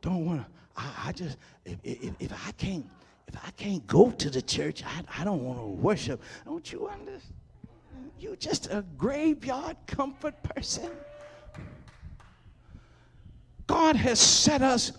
don't 0.00 0.26
want 0.26 0.40
to. 0.40 0.46
I, 0.76 0.92
I, 1.06 1.12
just 1.12 1.38
if, 1.64 1.78
if, 1.84 2.12
if 2.18 2.32
I 2.46 2.50
can't 2.52 2.84
if 3.28 3.36
I 3.36 3.50
can't 3.52 3.86
go 3.86 4.10
to 4.10 4.30
the 4.30 4.42
church, 4.42 4.82
I, 4.84 5.20
I 5.20 5.24
don't 5.24 5.44
want 5.44 5.58
to 5.58 5.66
worship. 5.66 6.20
Don't 6.44 6.70
you 6.72 6.88
understand? 6.88 7.34
You're 8.18 8.36
just 8.36 8.66
a 8.66 8.84
graveyard 8.96 9.76
comfort 9.86 10.40
person. 10.42 10.90
God 13.66 13.96
has 13.96 14.20
set 14.20 14.62
us 14.62 14.92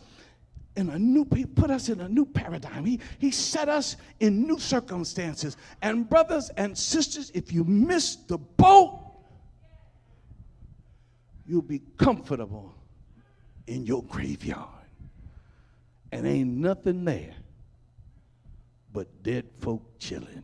in 0.76 0.90
a 0.90 1.00
new, 1.00 1.26
he 1.34 1.46
put 1.46 1.72
us 1.72 1.90
in 1.90 2.02
a 2.02 2.10
new 2.10 2.26
paradigm. 2.26 2.86
He, 2.86 3.00
he 3.18 3.32
set 3.32 3.70
us 3.70 3.96
in 4.20 4.44
new 4.44 4.60
circumstances. 4.60 5.58
And 5.82 6.10
brothers 6.10 6.50
and 6.58 6.78
sisters, 6.78 7.32
if 7.34 7.54
you 7.54 7.64
miss 7.64 8.16
the 8.16 8.38
boat, 8.38 9.00
you'll 11.48 11.62
be 11.62 11.82
comfortable 11.98 12.74
in 13.68 13.86
your 13.86 14.04
graveyard. 14.04 14.70
And 16.12 16.28
ain't 16.28 16.58
nothing 16.58 17.06
there 17.06 17.34
but 18.94 19.24
dead 19.24 19.46
folk 19.60 20.00
chilling. 20.00 20.44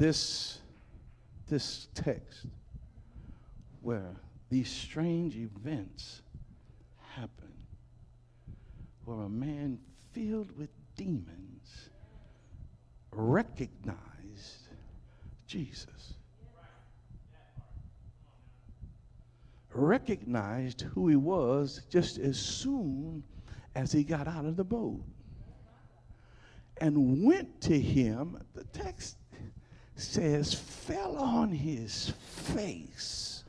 This, 0.00 0.60
this 1.46 1.88
text 1.94 2.46
where 3.82 4.16
these 4.48 4.70
strange 4.70 5.36
events 5.36 6.22
happen, 7.14 7.52
where 9.04 9.20
a 9.20 9.28
man 9.28 9.78
filled 10.12 10.56
with 10.56 10.70
demons 10.96 11.90
recognized 13.12 13.98
Jesus. 15.46 16.14
Recognized 19.74 20.80
who 20.80 21.08
he 21.08 21.16
was 21.16 21.82
just 21.90 22.16
as 22.16 22.38
soon 22.38 23.22
as 23.74 23.92
he 23.92 24.02
got 24.02 24.26
out 24.26 24.46
of 24.46 24.56
the 24.56 24.64
boat 24.64 25.04
and 26.78 27.22
went 27.22 27.60
to 27.60 27.78
him. 27.78 28.38
The 28.54 28.64
text 28.64 29.16
says, 29.96 30.54
fell 30.54 31.16
on 31.16 31.52
his 31.52 32.12
face 32.26 33.44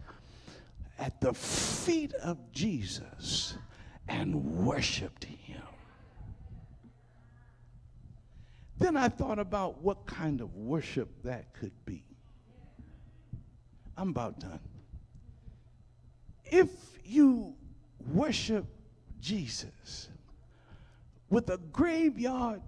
at 1.00 1.20
the 1.22 1.34
feet 1.34 2.14
of 2.16 2.38
Jesus 2.52 3.56
and 4.08 4.36
worshiped 4.36 5.24
him. 5.24 5.62
Then 8.78 8.98
I 8.98 9.10
thought 9.10 9.40
about 9.40 9.82
what 9.82 10.06
kind 10.06 10.42
of 10.42 10.56
worship 10.56 11.10
that 11.24 11.54
could 11.54 11.74
be. 11.86 12.04
I'm 13.96 14.10
about 14.10 14.40
done. 14.40 14.60
If 16.46 16.70
you 17.06 17.56
worship 18.12 18.66
Jesus 19.20 20.10
with 21.30 21.50
a 21.52 21.60
graveyard 21.72 22.62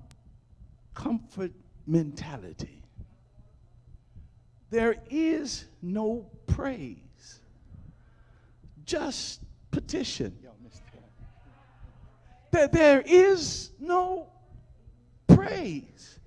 comfort 0.93 1.51
mentality, 1.87 2.82
there 4.73 4.95
is 5.11 5.65
no 5.83 6.25
praise, 6.47 7.39
just 8.85 9.39
petition. 9.69 10.35
That 12.49 12.71
there 12.71 13.03
is 13.05 13.69
no 13.79 14.27
praise, 15.27 16.17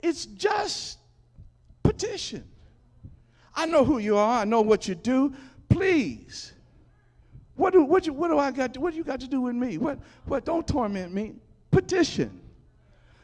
it's 0.00 0.26
just 0.26 0.98
petition. 1.82 2.44
I 3.56 3.66
know 3.66 3.84
who 3.84 3.98
you 3.98 4.16
are, 4.16 4.40
I 4.40 4.44
know 4.44 4.62
what 4.62 4.86
you 4.86 4.94
do. 4.94 5.34
Please. 5.68 6.52
What 7.56 7.72
do, 7.72 7.82
what, 7.82 8.06
you, 8.06 8.12
what 8.12 8.28
do 8.28 8.38
I 8.38 8.52
got 8.52 8.74
to, 8.74 8.80
what 8.80 8.92
do 8.92 8.98
you 8.98 9.04
got 9.04 9.18
to 9.20 9.28
do 9.28 9.40
with 9.40 9.56
me? 9.56 9.78
What, 9.78 9.98
what, 10.26 10.44
don't 10.44 10.66
torment 10.66 11.12
me. 11.12 11.34
Petition. 11.72 12.40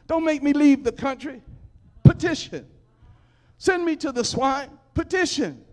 Don't 0.07 0.25
make 0.25 0.43
me 0.43 0.51
leave 0.51 0.83
the 0.83 0.91
country. 0.91 1.41
Petition. 2.03 2.65
Send 3.61 3.85
me 3.85 3.95
to 3.97 4.11
the 4.11 4.23
swine. 4.23 4.71
Petition. 4.95 5.63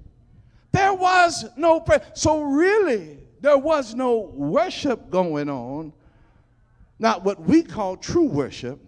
There 0.73 0.93
was 0.93 1.47
no 1.57 1.81
prayer. 1.81 2.03
So, 2.13 2.43
really, 2.43 3.17
there 3.41 3.57
was 3.57 3.95
no 3.95 4.31
worship 4.35 5.09
going 5.09 5.49
on. 5.49 5.95
Not 6.99 7.25
what 7.25 7.41
we 7.41 7.63
call 7.63 7.97
true 7.97 8.27
worship. 8.27 8.79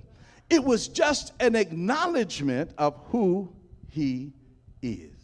It 0.51 0.63
was 0.63 0.87
just 0.87 1.33
an 1.41 1.57
acknowledgement 1.57 2.73
of 2.77 2.95
who 3.07 3.51
he 3.89 4.35
is. 4.83 5.17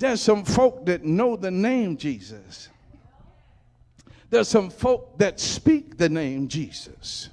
There's 0.00 0.20
some 0.20 0.44
folk 0.44 0.84
that 0.86 1.04
know 1.04 1.36
the 1.36 1.52
name 1.52 1.96
Jesus. 1.96 2.70
There's 4.30 4.48
some 4.48 4.68
folk 4.68 5.16
that 5.18 5.38
speak 5.38 5.96
the 5.96 6.08
name 6.08 6.48
Jesus. 6.48 7.28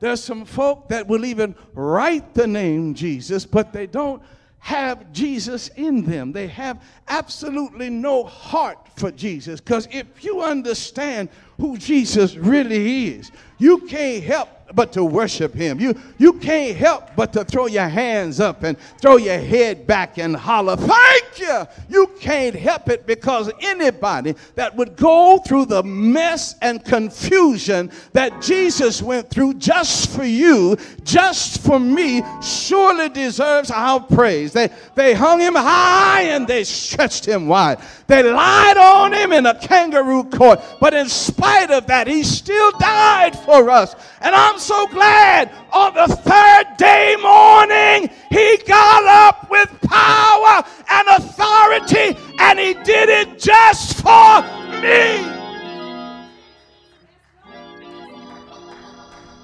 There's 0.00 0.22
some 0.22 0.44
folk 0.44 0.88
that 0.88 1.06
will 1.06 1.24
even 1.24 1.54
write 1.74 2.34
the 2.34 2.46
name 2.46 2.94
Jesus, 2.94 3.46
but 3.46 3.72
they 3.72 3.86
don't 3.86 4.22
have 4.60 5.10
Jesus 5.12 5.68
in 5.76 6.04
them. 6.04 6.32
They 6.32 6.46
have 6.48 6.82
absolutely 7.08 7.88
no 7.88 8.24
heart 8.24 8.88
for 8.96 9.10
Jesus. 9.10 9.60
Because 9.60 9.88
if 9.90 10.22
you 10.22 10.42
understand 10.42 11.30
who 11.60 11.76
Jesus 11.76 12.36
really 12.36 13.08
is, 13.08 13.30
you 13.58 13.78
can't 13.86 14.24
help 14.24 14.48
but 14.74 14.92
to 14.92 15.04
worship 15.04 15.54
him. 15.54 15.80
You, 15.80 15.98
you 16.18 16.34
can't 16.34 16.76
help 16.76 17.10
but 17.16 17.32
to 17.34 17.44
throw 17.44 17.66
your 17.66 17.88
hands 17.88 18.40
up 18.40 18.62
and 18.62 18.78
throw 19.00 19.16
your 19.16 19.38
head 19.38 19.86
back 19.86 20.18
and 20.18 20.36
holler, 20.36 20.76
Thank 20.76 21.38
you! 21.38 21.66
You 21.88 22.10
can't 22.20 22.54
help 22.54 22.88
it 22.88 23.06
because 23.06 23.50
anybody 23.60 24.34
that 24.54 24.74
would 24.76 24.96
go 24.96 25.38
through 25.38 25.66
the 25.66 25.82
mess 25.82 26.54
and 26.62 26.84
confusion 26.84 27.90
that 28.12 28.40
Jesus 28.42 29.02
went 29.02 29.30
through 29.30 29.54
just 29.54 30.10
for 30.10 30.24
you, 30.24 30.76
just 31.02 31.60
for 31.60 31.80
me, 31.80 32.22
surely 32.42 33.08
deserves 33.08 33.70
our 33.70 34.00
praise. 34.00 34.52
They, 34.52 34.70
they 34.94 35.14
hung 35.14 35.40
him 35.40 35.54
high 35.54 36.22
and 36.22 36.46
they 36.46 36.64
stretched 36.64 37.26
him 37.26 37.46
wide. 37.48 37.78
They 38.06 38.22
lied 38.22 38.76
on 38.76 39.12
him 39.12 39.32
in 39.32 39.46
a 39.46 39.54
kangaroo 39.54 40.24
court, 40.24 40.60
but 40.80 40.94
in 40.94 41.08
spite 41.50 41.70
of 41.70 41.86
that, 41.86 42.06
he 42.06 42.22
still 42.22 42.70
died 42.78 43.36
for 43.38 43.70
us. 43.70 43.94
And 44.20 44.34
I'm 44.34 44.58
so 44.58 44.86
glad 44.88 45.50
on 45.72 45.94
the 45.94 46.06
third 46.06 46.76
day 46.76 47.16
morning, 47.20 48.10
he 48.30 48.58
got 48.66 49.04
up 49.04 49.50
with 49.50 49.68
power 49.82 50.62
and 50.90 51.08
authority, 51.08 52.18
and 52.38 52.58
he 52.58 52.74
did 52.84 53.08
it 53.08 53.38
just 53.38 54.00
for 54.00 54.42
me. 54.80 55.26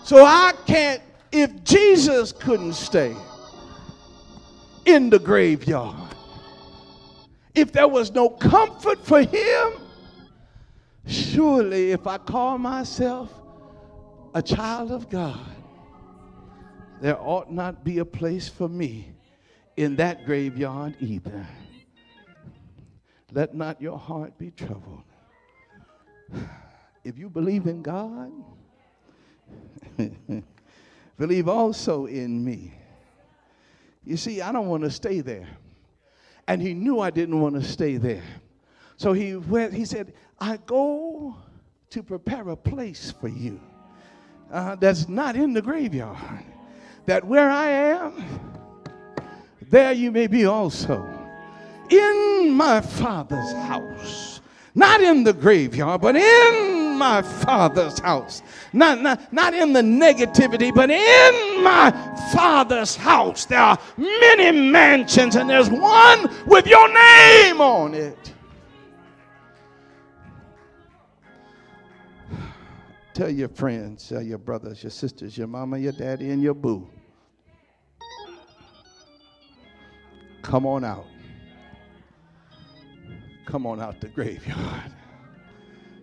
So 0.05 0.25
I 0.25 0.53
can't, 0.67 1.03
if 1.33 1.65
Jesus 1.65 2.31
couldn't 2.31 2.75
stay 2.75 3.17
in 4.85 5.11
the 5.11 5.19
graveyard, 5.19 5.97
if 7.57 7.73
there 7.73 7.89
was 7.89 8.13
no 8.13 8.29
comfort 8.29 9.05
for 9.05 9.23
him, 9.23 9.73
surely 11.37 11.93
if 11.93 12.07
I 12.07 12.17
call 12.17 12.57
myself 12.57 13.31
a 14.35 14.41
child 14.41 14.91
of 14.91 15.11
God, 15.11 15.55
there 17.03 17.21
ought 17.21 17.53
not 17.53 17.85
be 17.85 17.99
a 17.99 18.07
place 18.07 18.49
for 18.49 18.69
me 18.69 19.13
in 19.77 19.97
that 19.97 20.25
graveyard 20.25 20.97
either. 20.99 21.47
Let 23.33 23.55
not 23.55 23.83
your 23.83 23.99
heart 23.99 24.39
be 24.39 24.51
troubled. 24.51 25.03
If 27.05 27.19
you 27.19 27.29
believe 27.29 27.67
in 27.67 27.83
God, 27.83 28.33
believe 31.19 31.49
also 31.49 32.07
in 32.07 32.43
me. 32.43 32.73
You 34.05 34.17
see, 34.17 34.41
I 34.41 34.53
don't 34.53 34.69
want 34.69 34.85
to 34.85 34.91
stay 34.91 35.21
there. 35.21 35.49
And 36.49 36.63
he 36.63 36.73
knew 36.73 37.01
I 37.01 37.11
didn't 37.11 37.39
want 37.39 37.57
to 37.57 37.63
stay 37.63 37.99
there. 37.99 38.25
So 38.97 39.13
he 39.13 39.37
went, 39.37 39.75
he 39.75 39.85
said, 39.85 40.15
I 40.39 40.59
go 40.67 41.37
to 41.91 42.03
prepare 42.03 42.49
a 42.51 42.57
place 42.57 43.13
for 43.21 43.29
you 43.29 43.61
uh, 44.53 44.77
that's 44.77 45.09
not 45.09 45.37
in 45.37 45.53
the 45.53 45.63
graveyard. 45.63 46.45
That 47.07 47.25
where 47.25 47.51
I 47.51 47.69
am, 47.69 48.25
there 49.63 49.93
you 49.93 50.11
may 50.11 50.27
be 50.27 50.45
also. 50.45 51.07
In 51.89 52.51
my 52.53 52.81
Father's 52.81 53.53
house. 53.53 54.41
Not 54.75 55.01
in 55.01 55.25
the 55.25 55.33
graveyard, 55.33 56.01
but 56.03 56.17
in 56.17 56.99
my 56.99 57.23
Father's 57.23 57.99
house. 58.01 58.43
Not, 58.73 59.01
not, 59.01 59.33
not 59.33 59.55
in 59.55 59.73
the 59.73 59.81
negativity, 59.81 60.75
but 60.75 60.91
in 60.91 61.63
my 61.63 61.91
Father's 62.33 62.95
house. 62.97 63.47
There 63.47 63.59
are 63.59 63.79
many 63.97 64.71
mansions, 64.71 65.37
and 65.37 65.49
there's 65.49 65.71
one 65.71 66.29
with 66.47 66.67
your 66.67 66.89
name 66.93 67.61
on 67.61 67.95
it. 67.95 68.35
Tell 73.17 73.31
your 73.31 73.49
friends, 73.49 74.11
tell 74.11 74.21
your 74.21 74.37
brothers, 74.37 74.83
your 74.83 74.91
sisters, 74.91 75.39
your 75.39 75.47
mama, 75.47 75.79
your 75.79 75.93
daddy, 75.93 76.33
and 76.33 76.43
your 76.43 76.53
boo. 76.53 76.87
Come 80.43 80.67
on 80.67 80.85
out. 80.85 81.07
Come 83.47 83.65
on 83.67 83.81
out 83.81 84.03
the 84.03 84.09
graveyard. 84.09 84.93